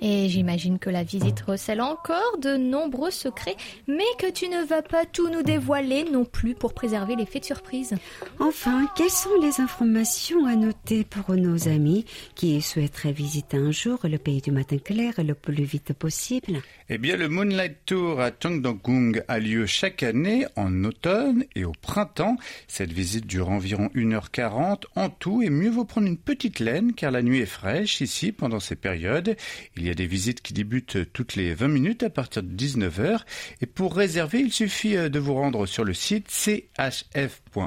Et 0.00 0.28
j'imagine 0.28 0.78
que 0.78 0.90
la 0.90 1.02
visite 1.02 1.40
recèle 1.40 1.80
encore 1.80 2.38
de 2.40 2.56
nombreux 2.56 3.10
secrets, 3.10 3.56
mais 3.86 4.04
que 4.18 4.30
tu 4.30 4.48
ne 4.48 4.64
vas 4.64 4.82
pas 4.82 5.04
tout 5.04 5.28
nous 5.28 5.42
dévoiler 5.42 6.04
non 6.04 6.24
plus 6.24 6.54
pour 6.54 6.72
préserver 6.72 7.16
l'effet 7.16 7.40
de 7.40 7.44
surprise. 7.44 7.94
Enfin, 8.38 8.88
quelles 8.96 9.10
sont 9.10 9.40
les 9.42 9.60
informations 9.60 10.46
à 10.46 10.54
noter 10.54 11.04
pour 11.04 11.34
nos 11.34 11.68
amis 11.68 12.04
qui 12.34 12.60
souhaiteraient 12.60 13.12
visiter 13.12 13.56
un 13.56 13.72
jour 13.72 13.98
le 14.04 14.18
pays 14.18 14.40
du 14.40 14.50
matin 14.50 14.78
clair 14.78 15.14
le 15.18 15.34
plus 15.34 15.64
vite 15.64 15.92
possible? 15.92 16.62
Eh 16.88 16.98
bien, 16.98 17.16
le 17.16 17.28
Moonlight 17.28 17.78
Tour 17.84 18.20
à 18.20 18.30
Cheongdong 18.30 19.22
a 19.28 19.38
lieu 19.38 19.66
chaque 19.66 20.02
année 20.02 20.46
en 20.56 20.84
automne 20.84 21.44
et 21.54 21.64
au 21.64 21.72
printemps. 21.72 22.36
Cette 22.66 22.92
visite 22.92 23.26
dure 23.26 23.50
environ 23.50 23.90
1h40 23.94 24.84
en 24.94 25.10
tout 25.10 25.42
et 25.42 25.50
mieux 25.50 25.70
vaut 25.70 25.84
prendre 25.84 26.06
une 26.06 26.16
petite 26.16 26.60
laine 26.60 26.92
car 26.94 27.10
la 27.10 27.22
nuit 27.22 27.40
est 27.40 27.46
fraîche 27.46 28.00
ici 28.00 28.32
pendant 28.32 28.60
ces 28.60 28.76
périodes. 28.76 29.36
Il 29.76 29.87
y 29.87 29.89
a 29.89 29.93
des 29.93 30.07
visites 30.07 30.41
qui 30.41 30.53
débutent 30.53 31.11
toutes 31.13 31.35
les 31.35 31.53
20 31.53 31.67
minutes 31.67 32.03
à 32.03 32.09
partir 32.09 32.43
de 32.43 32.49
19h. 32.55 33.19
Et 33.61 33.65
pour 33.65 33.95
réserver, 33.95 34.39
il 34.39 34.51
suffit 34.51 34.95
euh, 34.95 35.09
de 35.09 35.19
vous 35.19 35.33
rendre 35.33 35.65
sur 35.65 35.83
le 35.83 35.93
site 35.93 36.29
chf.or.kr. 36.29 37.59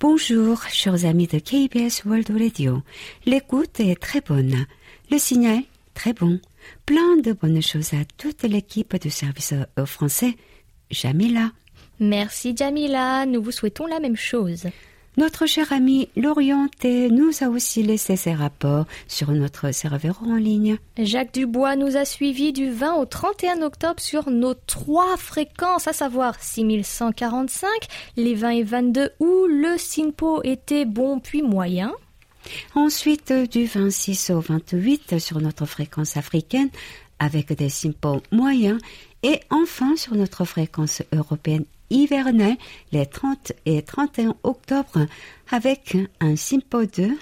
Bonjour, 0.00 0.62
chers 0.68 1.04
amis 1.04 1.26
de 1.26 1.38
KBS 1.38 2.06
World 2.06 2.30
Radio. 2.30 2.82
L'écoute 3.26 3.78
est 3.80 4.00
très 4.00 4.22
bonne. 4.22 4.64
Le 5.10 5.18
signal, 5.18 5.60
très 5.92 6.14
bon. 6.14 6.40
Plein 6.86 7.18
de 7.22 7.32
bonnes 7.34 7.60
choses 7.60 7.92
à 7.92 8.06
toute 8.16 8.44
l'équipe 8.44 8.96
du 8.96 9.10
service 9.10 9.52
euh, 9.78 9.84
français. 9.84 10.36
Jamila. 10.90 11.52
Merci 12.00 12.56
Jamila, 12.56 13.26
nous 13.26 13.42
vous 13.42 13.52
souhaitons 13.52 13.86
la 13.86 14.00
même 14.00 14.16
chose. 14.16 14.64
Notre 15.18 15.44
cher 15.44 15.72
ami 15.74 16.08
Lorienté 16.16 17.10
nous 17.10 17.30
a 17.42 17.48
aussi 17.48 17.82
laissé 17.82 18.16
ses 18.16 18.32
rapports 18.32 18.86
sur 19.06 19.30
notre 19.30 19.70
serveur 19.72 20.22
en 20.24 20.36
ligne. 20.36 20.78
Jacques 20.96 21.34
Dubois 21.34 21.76
nous 21.76 21.98
a 21.98 22.06
suivis 22.06 22.54
du 22.54 22.70
20 22.70 22.94
au 22.94 23.04
31 23.04 23.60
octobre 23.60 24.00
sur 24.00 24.30
nos 24.30 24.54
trois 24.54 25.18
fréquences, 25.18 25.86
à 25.86 25.92
savoir 25.92 26.42
6145, 26.42 27.68
les 28.16 28.34
20 28.34 28.50
et 28.50 28.62
22 28.62 29.10
où 29.20 29.46
le 29.46 29.76
SINPO 29.76 30.42
était 30.44 30.86
bon 30.86 31.20
puis 31.20 31.42
moyen. 31.42 31.92
Ensuite, 32.74 33.32
du 33.32 33.66
26 33.66 34.30
au 34.30 34.40
28 34.40 35.18
sur 35.18 35.40
notre 35.40 35.66
fréquence 35.66 36.16
africaine 36.16 36.70
avec 37.18 37.52
des 37.52 37.68
SINPO 37.68 38.22
moyens 38.32 38.80
et 39.22 39.40
enfin 39.50 39.96
sur 39.96 40.14
notre 40.14 40.44
fréquence 40.44 41.02
européenne 41.12 41.64
hivernale 41.90 42.56
les 42.92 43.06
30 43.06 43.52
et 43.66 43.82
31 43.82 44.34
octobre 44.42 45.06
avec 45.50 45.96
un 46.20 46.34
2 46.34 47.18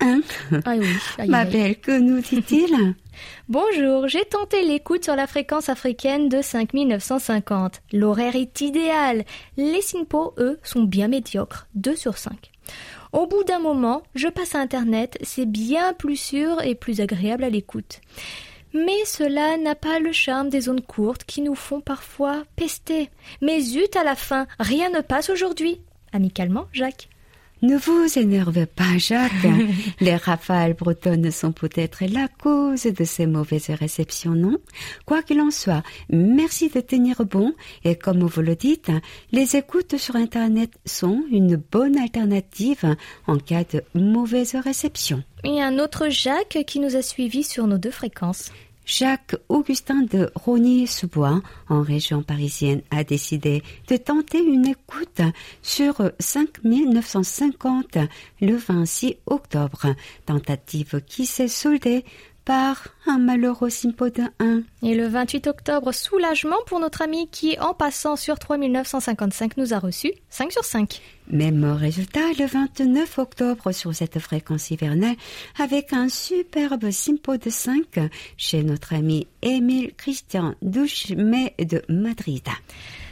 1. 0.00 0.20
Ah 0.64 0.74
oui, 0.78 1.26
Ma 1.26 1.44
belle, 1.44 1.76
que 1.80 1.98
nous 1.98 2.20
dit-il? 2.20 2.94
Bonjour, 3.48 4.06
j'ai 4.06 4.24
tenté 4.24 4.62
l'écoute 4.62 5.04
sur 5.04 5.16
la 5.16 5.26
fréquence 5.26 5.68
africaine 5.68 6.28
de 6.28 6.40
5950. 6.40 7.82
L'horaire 7.92 8.36
est 8.36 8.60
idéal. 8.60 9.24
Les 9.56 9.82
SINPO, 9.82 10.34
eux, 10.38 10.60
sont 10.62 10.84
bien 10.84 11.08
médiocres, 11.08 11.66
2 11.74 11.96
sur 11.96 12.16
5. 12.16 12.52
Au 13.12 13.26
bout 13.26 13.42
d'un 13.42 13.58
moment, 13.58 14.02
je 14.14 14.28
passe 14.28 14.54
à 14.54 14.60
Internet, 14.60 15.18
c'est 15.22 15.46
bien 15.46 15.94
plus 15.94 16.16
sûr 16.16 16.62
et 16.62 16.74
plus 16.74 17.00
agréable 17.00 17.42
à 17.42 17.50
l'écoute. 17.50 18.00
Mais 18.74 19.04
cela 19.04 19.56
n'a 19.56 19.74
pas 19.74 19.98
le 19.98 20.12
charme 20.12 20.48
des 20.48 20.62
zones 20.62 20.82
courtes 20.82 21.24
qui 21.24 21.40
nous 21.40 21.54
font 21.54 21.80
parfois 21.80 22.44
pester. 22.56 23.10
Mais 23.40 23.60
zut 23.60 23.96
à 23.96 24.04
la 24.04 24.14
fin, 24.14 24.46
rien 24.58 24.90
ne 24.90 25.00
passe 25.00 25.30
aujourd'hui. 25.30 25.80
Amicalement, 26.12 26.66
Jacques. 26.72 27.08
Ne 27.60 27.76
vous 27.76 28.18
énervez 28.18 28.66
pas, 28.66 28.98
Jacques. 28.98 29.32
Les 30.00 30.14
rafales 30.14 30.74
bretonnes 30.74 31.30
sont 31.32 31.50
peut-être 31.50 32.04
la 32.04 32.28
cause 32.28 32.84
de 32.84 33.04
ces 33.04 33.26
mauvaises 33.26 33.70
réceptions, 33.70 34.32
non? 34.32 34.58
Quoi 35.06 35.22
qu'il 35.22 35.40
en 35.40 35.50
soit, 35.50 35.82
merci 36.08 36.68
de 36.68 36.80
tenir 36.80 37.24
bon 37.24 37.54
et 37.84 37.96
comme 37.96 38.22
vous 38.22 38.42
le 38.42 38.54
dites, 38.54 38.92
les 39.32 39.56
écoutes 39.56 39.96
sur 39.96 40.14
Internet 40.14 40.70
sont 40.86 41.24
une 41.32 41.56
bonne 41.56 41.98
alternative 41.98 42.96
en 43.26 43.38
cas 43.38 43.64
de 43.64 43.82
mauvaise 43.94 44.54
réception. 44.54 45.24
Et 45.42 45.60
un 45.60 45.78
autre 45.78 46.08
Jacques 46.10 46.58
qui 46.66 46.78
nous 46.78 46.94
a 46.94 47.02
suivis 47.02 47.44
sur 47.44 47.66
nos 47.66 47.78
deux 47.78 47.90
fréquences. 47.90 48.50
Jacques 48.88 49.36
Augustin 49.50 50.02
de 50.10 50.30
Rogny-sous-Bois, 50.34 51.42
en 51.68 51.82
région 51.82 52.22
parisienne, 52.22 52.80
a 52.90 53.04
décidé 53.04 53.62
de 53.86 53.98
tenter 53.98 54.42
une 54.42 54.66
écoute 54.66 55.20
sur 55.62 56.10
5950 56.18 57.98
le 58.40 58.56
26 58.56 59.16
octobre, 59.26 59.94
tentative 60.24 61.02
qui 61.06 61.26
s'est 61.26 61.48
soldée 61.48 62.06
par 62.48 62.88
un 63.06 63.18
malheureux 63.18 63.68
simpo 63.68 64.08
de 64.08 64.22
1. 64.38 64.62
Et 64.82 64.94
le 64.94 65.06
28 65.06 65.48
octobre, 65.48 65.92
soulagement 65.92 66.56
pour 66.66 66.80
notre 66.80 67.02
ami 67.02 67.28
qui, 67.30 67.58
en 67.60 67.74
passant 67.74 68.16
sur 68.16 68.38
3955, 68.38 69.58
nous 69.58 69.74
a 69.74 69.78
reçu 69.78 70.12
5 70.30 70.50
sur 70.52 70.64
5. 70.64 71.02
Même 71.30 71.62
résultat 71.66 72.32
le 72.38 72.46
29 72.46 73.18
octobre 73.18 73.72
sur 73.72 73.94
cette 73.94 74.18
fréquence 74.18 74.70
hivernale 74.70 75.16
avec 75.58 75.92
un 75.92 76.08
superbe 76.08 76.90
simpo 76.90 77.36
de 77.36 77.50
5 77.50 78.10
chez 78.38 78.62
notre 78.62 78.94
ami 78.94 79.26
Émile 79.42 79.92
Christian 79.94 80.54
Douchemet 80.62 81.52
de 81.58 81.82
Madrid. 81.90 82.48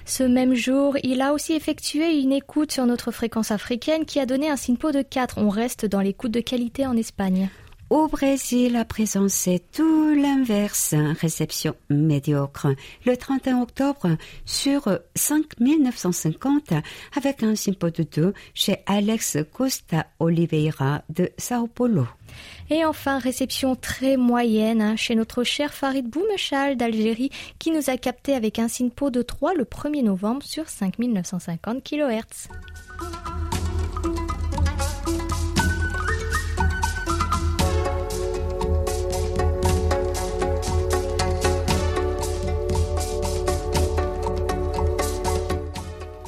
Ce 0.06 0.22
même 0.22 0.54
jour, 0.54 0.96
il 1.02 1.20
a 1.20 1.34
aussi 1.34 1.52
effectué 1.52 2.22
une 2.22 2.32
écoute 2.32 2.72
sur 2.72 2.86
notre 2.86 3.10
fréquence 3.10 3.50
africaine 3.50 4.06
qui 4.06 4.18
a 4.18 4.24
donné 4.24 4.48
un 4.48 4.56
SINPO 4.56 4.92
de 4.92 5.02
4. 5.02 5.36
On 5.36 5.50
reste 5.50 5.84
dans 5.84 6.00
l'écoute 6.00 6.32
de 6.32 6.40
qualité 6.40 6.86
en 6.86 6.96
Espagne. 6.96 7.50
Au 7.88 8.08
Brésil, 8.08 8.74
à 8.74 8.84
présent, 8.84 9.28
c'est 9.28 9.62
tout 9.72 10.12
l'inverse. 10.12 10.92
Réception 11.20 11.76
médiocre. 11.88 12.66
Le 13.04 13.16
31 13.16 13.62
octobre, 13.62 14.16
sur 14.44 14.98
5950, 15.14 16.72
avec 17.16 17.44
un 17.44 17.54
simpo 17.54 17.90
de 17.90 18.02
2 18.02 18.34
chez 18.54 18.78
Alex 18.86 19.38
Costa 19.52 20.06
Oliveira 20.18 21.02
de 21.10 21.30
Sao 21.38 21.68
Paulo. 21.68 22.08
Et 22.70 22.84
enfin, 22.84 23.20
réception 23.20 23.76
très 23.76 24.16
moyenne 24.16 24.82
hein, 24.82 24.96
chez 24.96 25.14
notre 25.14 25.44
cher 25.44 25.72
Farid 25.72 26.08
Boumechal 26.08 26.76
d'Algérie 26.76 27.30
qui 27.60 27.70
nous 27.70 27.88
a 27.88 27.96
capté 27.96 28.34
avec 28.34 28.58
un 28.58 28.66
SINPO 28.66 29.10
de 29.10 29.22
3 29.22 29.54
le 29.54 29.64
1er 29.64 30.02
novembre 30.02 30.42
sur 30.42 30.68
5950 30.68 31.84
kHz. 31.84 32.48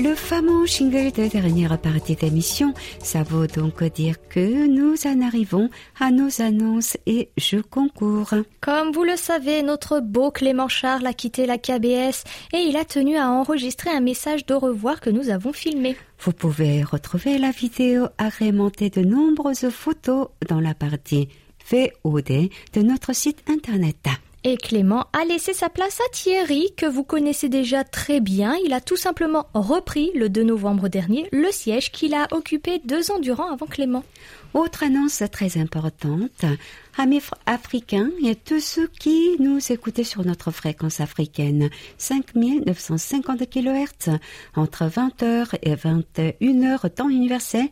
Le 0.01 0.15
fameux 0.15 0.65
jingle 0.65 1.11
de 1.11 1.27
dernière 1.27 1.77
partie 1.77 2.15
d'émission, 2.15 2.73
ça 3.03 3.25
veut 3.25 3.49
donc 3.49 3.83
dire 3.83 4.15
que 4.29 4.69
nous 4.69 4.95
en 5.07 5.21
arrivons 5.27 5.71
à 5.99 6.13
nos 6.13 6.41
annonces 6.41 6.97
et 7.07 7.31
jeux 7.37 7.65
concours. 7.65 8.31
Comme 8.61 8.93
vous 8.93 9.03
le 9.03 9.17
savez, 9.17 9.65
notre 9.65 9.99
beau 9.99 10.31
Clément 10.31 10.69
Charles 10.69 11.05
a 11.05 11.13
quitté 11.13 11.47
la 11.47 11.59
KBS 11.59 12.23
et 12.53 12.59
il 12.59 12.77
a 12.77 12.85
tenu 12.85 13.17
à 13.17 13.29
enregistrer 13.29 13.91
un 13.91 14.01
message 14.01 14.47
de 14.47 14.55
revoir 14.55 15.01
que 15.01 15.11
nous 15.11 15.31
avons 15.31 15.53
filmé. 15.53 15.97
Vous 16.21 16.33
pouvez 16.33 16.85
retrouver 16.85 17.37
la 17.39 17.51
vidéo 17.51 18.07
agrémentée 18.19 18.91
de 18.91 19.01
nombreuses 19.01 19.69
photos 19.69 20.29
dans 20.49 20.61
la 20.61 20.75
partie 20.75 21.29
VOD 21.73 22.51
de 22.73 22.83
notre 22.83 23.17
site 23.17 23.43
internet. 23.49 24.07
Et 24.45 24.57
Clément 24.57 25.07
a 25.13 25.25
laissé 25.25 25.53
sa 25.53 25.69
place 25.69 26.01
à 26.01 26.09
Thierry, 26.13 26.73
que 26.77 26.87
vous 26.87 27.03
connaissez 27.03 27.49
déjà 27.49 27.83
très 27.83 28.21
bien. 28.21 28.55
Il 28.65 28.73
a 28.73 28.81
tout 28.81 28.97
simplement 28.97 29.47
repris 29.53 30.13
le 30.15 30.29
2 30.29 30.45
novembre 30.45 30.89
dernier 30.89 31.29
le 31.33 31.51
siège 31.51 31.91
qu'il 31.91 32.15
a 32.15 32.29
occupé 32.31 32.81
deux 32.85 33.11
ans 33.11 33.19
durant 33.19 33.51
avant 33.53 33.67
Clément. 33.67 34.05
Autre 34.55 34.85
annonce 34.85 35.23
très 35.33 35.59
importante, 35.59 36.45
amis 36.97 37.19
fr- 37.19 37.33
africains 37.47 38.11
et 38.25 38.37
tous 38.37 38.61
ceux 38.61 38.87
qui 38.87 39.37
nous 39.41 39.59
écoutaient 39.73 40.05
sur 40.05 40.25
notre 40.25 40.53
fréquence 40.53 41.01
africaine, 41.01 41.69
5950 41.99 43.51
kHz, 43.51 44.17
entre 44.55 44.85
20h 44.85 45.59
et 45.63 45.75
21h 45.75 46.91
temps 46.91 47.11
universel, 47.11 47.67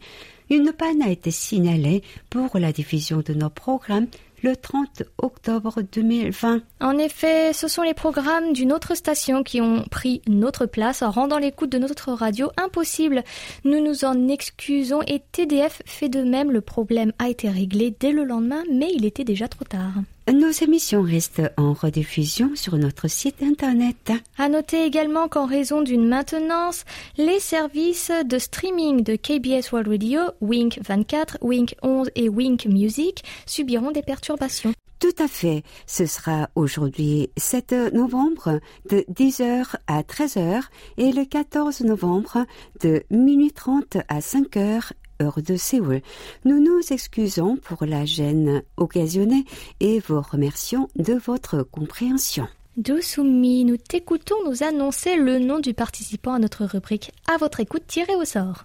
une 0.50 0.72
panne 0.72 1.02
a 1.02 1.10
été 1.10 1.30
signalée 1.30 2.02
pour 2.30 2.58
la 2.58 2.72
diffusion 2.72 3.22
de 3.24 3.34
nos 3.34 3.50
programmes 3.50 4.06
le 4.46 4.54
30 4.54 5.02
octobre 5.18 5.82
2020. 5.82 6.60
En 6.80 6.98
effet, 6.98 7.52
ce 7.52 7.66
sont 7.66 7.82
les 7.82 7.94
programmes 7.94 8.52
d'une 8.52 8.72
autre 8.72 8.94
station 8.94 9.42
qui 9.42 9.60
ont 9.60 9.82
pris 9.90 10.22
notre 10.28 10.66
place, 10.66 11.02
rendant 11.02 11.38
l'écoute 11.38 11.70
de 11.70 11.78
notre 11.78 12.12
radio 12.12 12.50
impossible. 12.56 13.24
Nous 13.64 13.82
nous 13.82 14.04
en 14.04 14.28
excusons 14.28 15.02
et 15.02 15.20
TDF 15.32 15.82
fait 15.84 16.08
de 16.08 16.22
même. 16.22 16.52
Le 16.52 16.60
problème 16.60 17.12
a 17.18 17.28
été 17.28 17.50
réglé 17.50 17.92
dès 17.98 18.12
le 18.12 18.22
lendemain, 18.22 18.62
mais 18.72 18.92
il 18.94 19.04
était 19.04 19.24
déjà 19.24 19.48
trop 19.48 19.64
tard. 19.64 19.94
Nos 20.32 20.50
émissions 20.50 21.02
restent 21.02 21.52
en 21.56 21.72
rediffusion 21.72 22.56
sur 22.56 22.76
notre 22.78 23.06
site 23.08 23.44
internet. 23.44 24.12
À 24.36 24.48
noter 24.48 24.84
également 24.84 25.28
qu'en 25.28 25.46
raison 25.46 25.82
d'une 25.82 26.08
maintenance, 26.08 26.84
les 27.16 27.38
services 27.38 28.10
de 28.24 28.36
streaming 28.36 29.04
de 29.04 29.14
KBS 29.14 29.70
World 29.70 29.86
Radio, 29.86 30.20
Wink 30.40 30.80
24, 30.84 31.38
Wink 31.42 31.76
11 31.82 32.10
et 32.16 32.28
Wink 32.28 32.66
Music 32.66 33.22
subiront 33.46 33.92
des 33.92 34.02
perturbations. 34.02 34.74
Tout 34.98 35.14
à 35.22 35.28
fait. 35.28 35.62
Ce 35.86 36.06
sera 36.06 36.50
aujourd'hui 36.56 37.30
7 37.36 37.92
novembre 37.92 38.60
de 38.90 39.04
10h 39.12 39.76
à 39.86 40.02
13h 40.02 40.62
et 40.96 41.12
le 41.12 41.24
14 41.24 41.82
novembre 41.82 42.46
de 42.80 43.04
minuit 43.10 43.52
30 43.52 43.98
à 44.08 44.18
5h 44.18 44.90
heure 45.22 45.40
de 45.42 45.56
Séoul. 45.56 46.02
Nous 46.44 46.60
nous 46.60 46.80
excusons 46.90 47.56
pour 47.56 47.84
la 47.86 48.04
gêne 48.04 48.62
occasionnée 48.76 49.44
et 49.80 50.00
vous 50.00 50.20
remercions 50.20 50.88
de 50.96 51.14
votre 51.14 51.62
compréhension. 51.62 52.48
Dosumi, 52.76 53.64
nous 53.64 53.78
t'écoutons 53.78 54.36
nous 54.44 54.62
annoncer 54.62 55.16
le 55.16 55.38
nom 55.38 55.60
du 55.60 55.72
participant 55.72 56.34
à 56.34 56.38
notre 56.38 56.66
rubrique 56.66 57.12
À 57.32 57.38
votre 57.38 57.60
écoute 57.60 57.84
tiré 57.86 58.14
au 58.14 58.24
sort. 58.24 58.64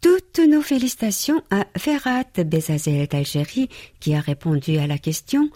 Toutes 0.00 0.40
nos 0.48 0.62
félicitations 0.62 1.42
à 1.50 1.64
Ferhat 1.78 2.24
Bezazel 2.44 3.06
d'Algérie 3.06 3.68
qui 4.00 4.16
a 4.16 4.20
répondu 4.20 4.78
à 4.78 4.88
la 4.88 4.98
question 4.98 5.48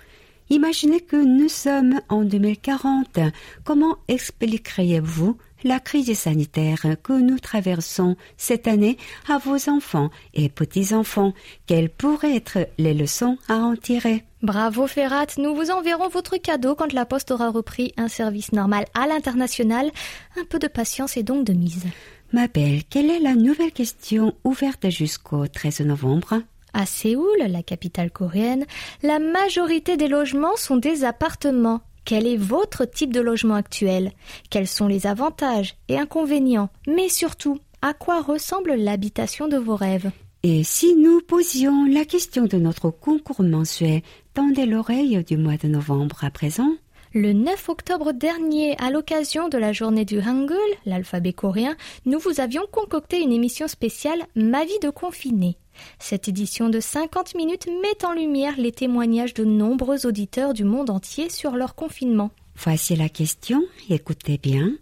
Imaginez 0.48 1.00
que 1.00 1.16
nous 1.16 1.48
sommes 1.48 2.00
en 2.08 2.22
2040. 2.22 3.18
Comment 3.64 3.96
expliqueriez-vous 4.06 5.36
la 5.64 5.80
crise 5.80 6.16
sanitaire 6.16 6.84
que 7.02 7.12
nous 7.12 7.40
traversons 7.40 8.16
cette 8.36 8.68
année 8.68 8.96
à 9.28 9.38
vos 9.38 9.68
enfants 9.68 10.10
et 10.34 10.48
petits-enfants? 10.48 11.32
Quelles 11.66 11.90
pourraient 11.90 12.36
être 12.36 12.58
les 12.78 12.94
leçons 12.94 13.38
à 13.48 13.56
en 13.56 13.74
tirer? 13.74 14.22
Bravo 14.42 14.86
Ferrat, 14.86 15.26
nous 15.38 15.54
vous 15.56 15.72
enverrons 15.72 16.08
votre 16.08 16.36
cadeau 16.36 16.76
quand 16.76 16.92
la 16.92 17.06
Poste 17.06 17.32
aura 17.32 17.50
repris 17.50 17.92
un 17.96 18.06
service 18.06 18.52
normal 18.52 18.84
à 18.94 19.08
l'international. 19.08 19.90
Un 20.36 20.44
peu 20.44 20.60
de 20.60 20.68
patience 20.68 21.16
et 21.16 21.24
donc 21.24 21.44
de 21.44 21.54
mise. 21.54 21.86
Ma 22.32 22.46
belle, 22.46 22.84
quelle 22.88 23.10
est 23.10 23.18
la 23.18 23.34
nouvelle 23.34 23.72
question 23.72 24.32
ouverte 24.44 24.90
jusqu'au 24.90 25.48
13 25.48 25.80
novembre? 25.80 26.42
À 26.76 26.84
Séoul, 26.84 27.38
la 27.48 27.62
capitale 27.62 28.10
coréenne, 28.10 28.66
la 29.02 29.18
majorité 29.18 29.96
des 29.96 30.08
logements 30.08 30.56
sont 30.56 30.76
des 30.76 31.04
appartements. 31.04 31.80
Quel 32.04 32.26
est 32.26 32.36
votre 32.36 32.84
type 32.84 33.14
de 33.14 33.20
logement 33.20 33.54
actuel? 33.54 34.12
Quels 34.50 34.68
sont 34.68 34.86
les 34.86 35.06
avantages 35.06 35.76
et 35.88 35.98
inconvénients? 35.98 36.68
Mais 36.86 37.08
surtout, 37.08 37.58
à 37.80 37.94
quoi 37.94 38.20
ressemble 38.20 38.74
l'habitation 38.74 39.48
de 39.48 39.56
vos 39.56 39.74
rêves? 39.74 40.10
Et 40.42 40.64
si 40.64 40.94
nous 40.94 41.22
posions 41.22 41.86
la 41.86 42.04
question 42.04 42.44
de 42.44 42.58
notre 42.58 42.90
concours 42.90 43.42
mensuel, 43.42 44.02
tendez 44.34 44.66
l'oreille 44.66 45.24
du 45.24 45.38
mois 45.38 45.56
de 45.56 45.68
novembre 45.68 46.24
à 46.24 46.30
présent 46.30 46.70
le 47.14 47.32
9 47.32 47.70
octobre 47.70 48.12
dernier, 48.12 48.76
à 48.78 48.90
l'occasion 48.90 49.48
de 49.48 49.56
la 49.56 49.72
journée 49.72 50.04
du 50.04 50.20
Hangul, 50.20 50.58
l'alphabet 50.84 51.32
coréen, 51.32 51.74
nous 52.04 52.18
vous 52.18 52.40
avions 52.40 52.66
concocté 52.70 53.22
une 53.22 53.32
émission 53.32 53.68
spéciale 53.68 54.26
Ma 54.34 54.66
vie 54.66 54.78
de 54.82 54.90
confiné. 54.90 55.56
Cette 55.98 56.28
édition 56.28 56.68
de 56.68 56.80
50 56.80 57.34
minutes 57.34 57.66
met 57.66 58.04
en 58.04 58.12
lumière 58.12 58.54
les 58.58 58.72
témoignages 58.72 59.34
de 59.34 59.44
nombreux 59.44 60.06
auditeurs 60.06 60.54
du 60.54 60.64
monde 60.64 60.90
entier 60.90 61.30
sur 61.30 61.52
leur 61.52 61.74
confinement. 61.74 62.30
Voici 62.56 62.96
la 62.96 63.08
question, 63.08 63.62
écoutez 63.90 64.38
bien. 64.38 64.72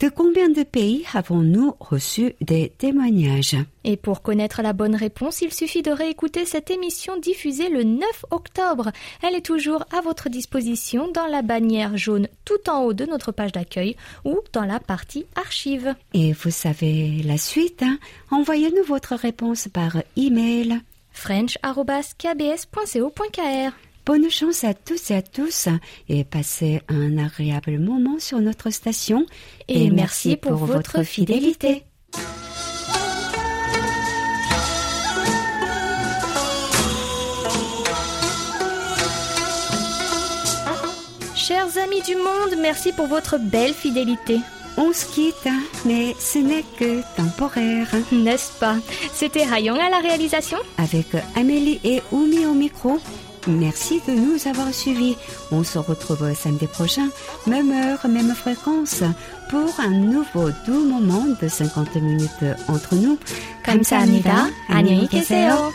De 0.00 0.08
combien 0.08 0.48
de 0.48 0.62
pays 0.62 1.04
avons-nous 1.12 1.74
reçu 1.80 2.34
des 2.40 2.72
témoignages? 2.78 3.56
Et 3.82 3.96
pour 3.96 4.22
connaître 4.22 4.62
la 4.62 4.72
bonne 4.72 4.94
réponse, 4.94 5.42
il 5.42 5.52
suffit 5.52 5.82
de 5.82 5.90
réécouter 5.90 6.44
cette 6.44 6.70
émission 6.70 7.18
diffusée 7.18 7.68
le 7.68 7.82
9 7.82 8.26
octobre. 8.30 8.92
Elle 9.22 9.34
est 9.34 9.44
toujours 9.44 9.84
à 9.92 10.00
votre 10.00 10.28
disposition 10.28 11.10
dans 11.10 11.26
la 11.26 11.42
bannière 11.42 11.96
jaune 11.96 12.28
tout 12.44 12.70
en 12.70 12.84
haut 12.84 12.92
de 12.92 13.06
notre 13.06 13.32
page 13.32 13.50
d'accueil 13.50 13.96
ou 14.24 14.38
dans 14.52 14.64
la 14.64 14.78
partie 14.78 15.26
archives. 15.34 15.92
Et 16.14 16.32
vous 16.32 16.52
savez 16.52 17.20
la 17.24 17.36
suite, 17.36 17.82
hein? 17.82 17.98
Envoyez-nous 18.30 18.84
votre 18.84 19.16
réponse 19.16 19.66
par 19.66 19.96
email 20.16 20.78
french.kbs.co.kr 21.10 23.87
Bonne 24.08 24.30
chance 24.30 24.64
à 24.64 24.72
tous 24.72 25.10
et 25.10 25.16
à 25.16 25.20
tous 25.20 25.68
et 26.08 26.24
passez 26.24 26.80
un 26.88 27.18
agréable 27.18 27.78
moment 27.78 28.18
sur 28.18 28.40
notre 28.40 28.70
station. 28.70 29.26
Et, 29.68 29.90
merci 29.90 30.38
pour, 30.38 30.54
votre 30.54 31.02
fidélité. 31.02 31.84
Chers 41.36 41.76
amis 41.76 42.00
du 42.00 42.16
monde, 42.16 42.58
merci 42.62 42.94
pour 42.94 43.08
votre 43.08 43.36
belle 43.36 43.74
fidélité. 43.74 44.38
On 44.78 44.94
se 44.94 45.04
quitte, 45.04 45.52
mais 45.84 46.14
ce 46.18 46.38
n'est 46.38 46.64
que 46.78 47.02
temporaire. 47.14 47.94
N'est-ce 48.10 48.58
pas? 48.58 48.76
C'était 49.12 49.44
Rayon 49.44 49.74
à 49.74 49.90
la 49.90 49.98
réalisation 49.98 50.56
Avec 50.78 51.08
Amélie 51.36 51.78
et 51.84 52.00
Oumi 52.10 52.46
au 52.46 52.54
micro. 52.54 52.98
Merci 53.47 54.01
de 54.07 54.13
nous 54.13 54.47
avoir 54.47 54.73
suivis. 54.73 55.17
On 55.51 55.63
se 55.63 55.77
retrouve 55.77 56.33
samedi 56.33 56.67
prochain, 56.67 57.09
même 57.45 57.71
heure, 57.71 58.07
même 58.07 58.33
fréquence, 58.33 59.03
pour 59.49 59.69
un 59.79 59.89
nouveau 59.89 60.49
doux 60.65 60.85
moment 60.85 61.25
de 61.41 61.47
50 61.47 61.95
minutes 61.95 62.45
entre 62.67 62.95
nous. 62.95 63.17
감사합니다. 63.63 64.49
안녕히 64.69 65.07
계세요. 65.07 65.71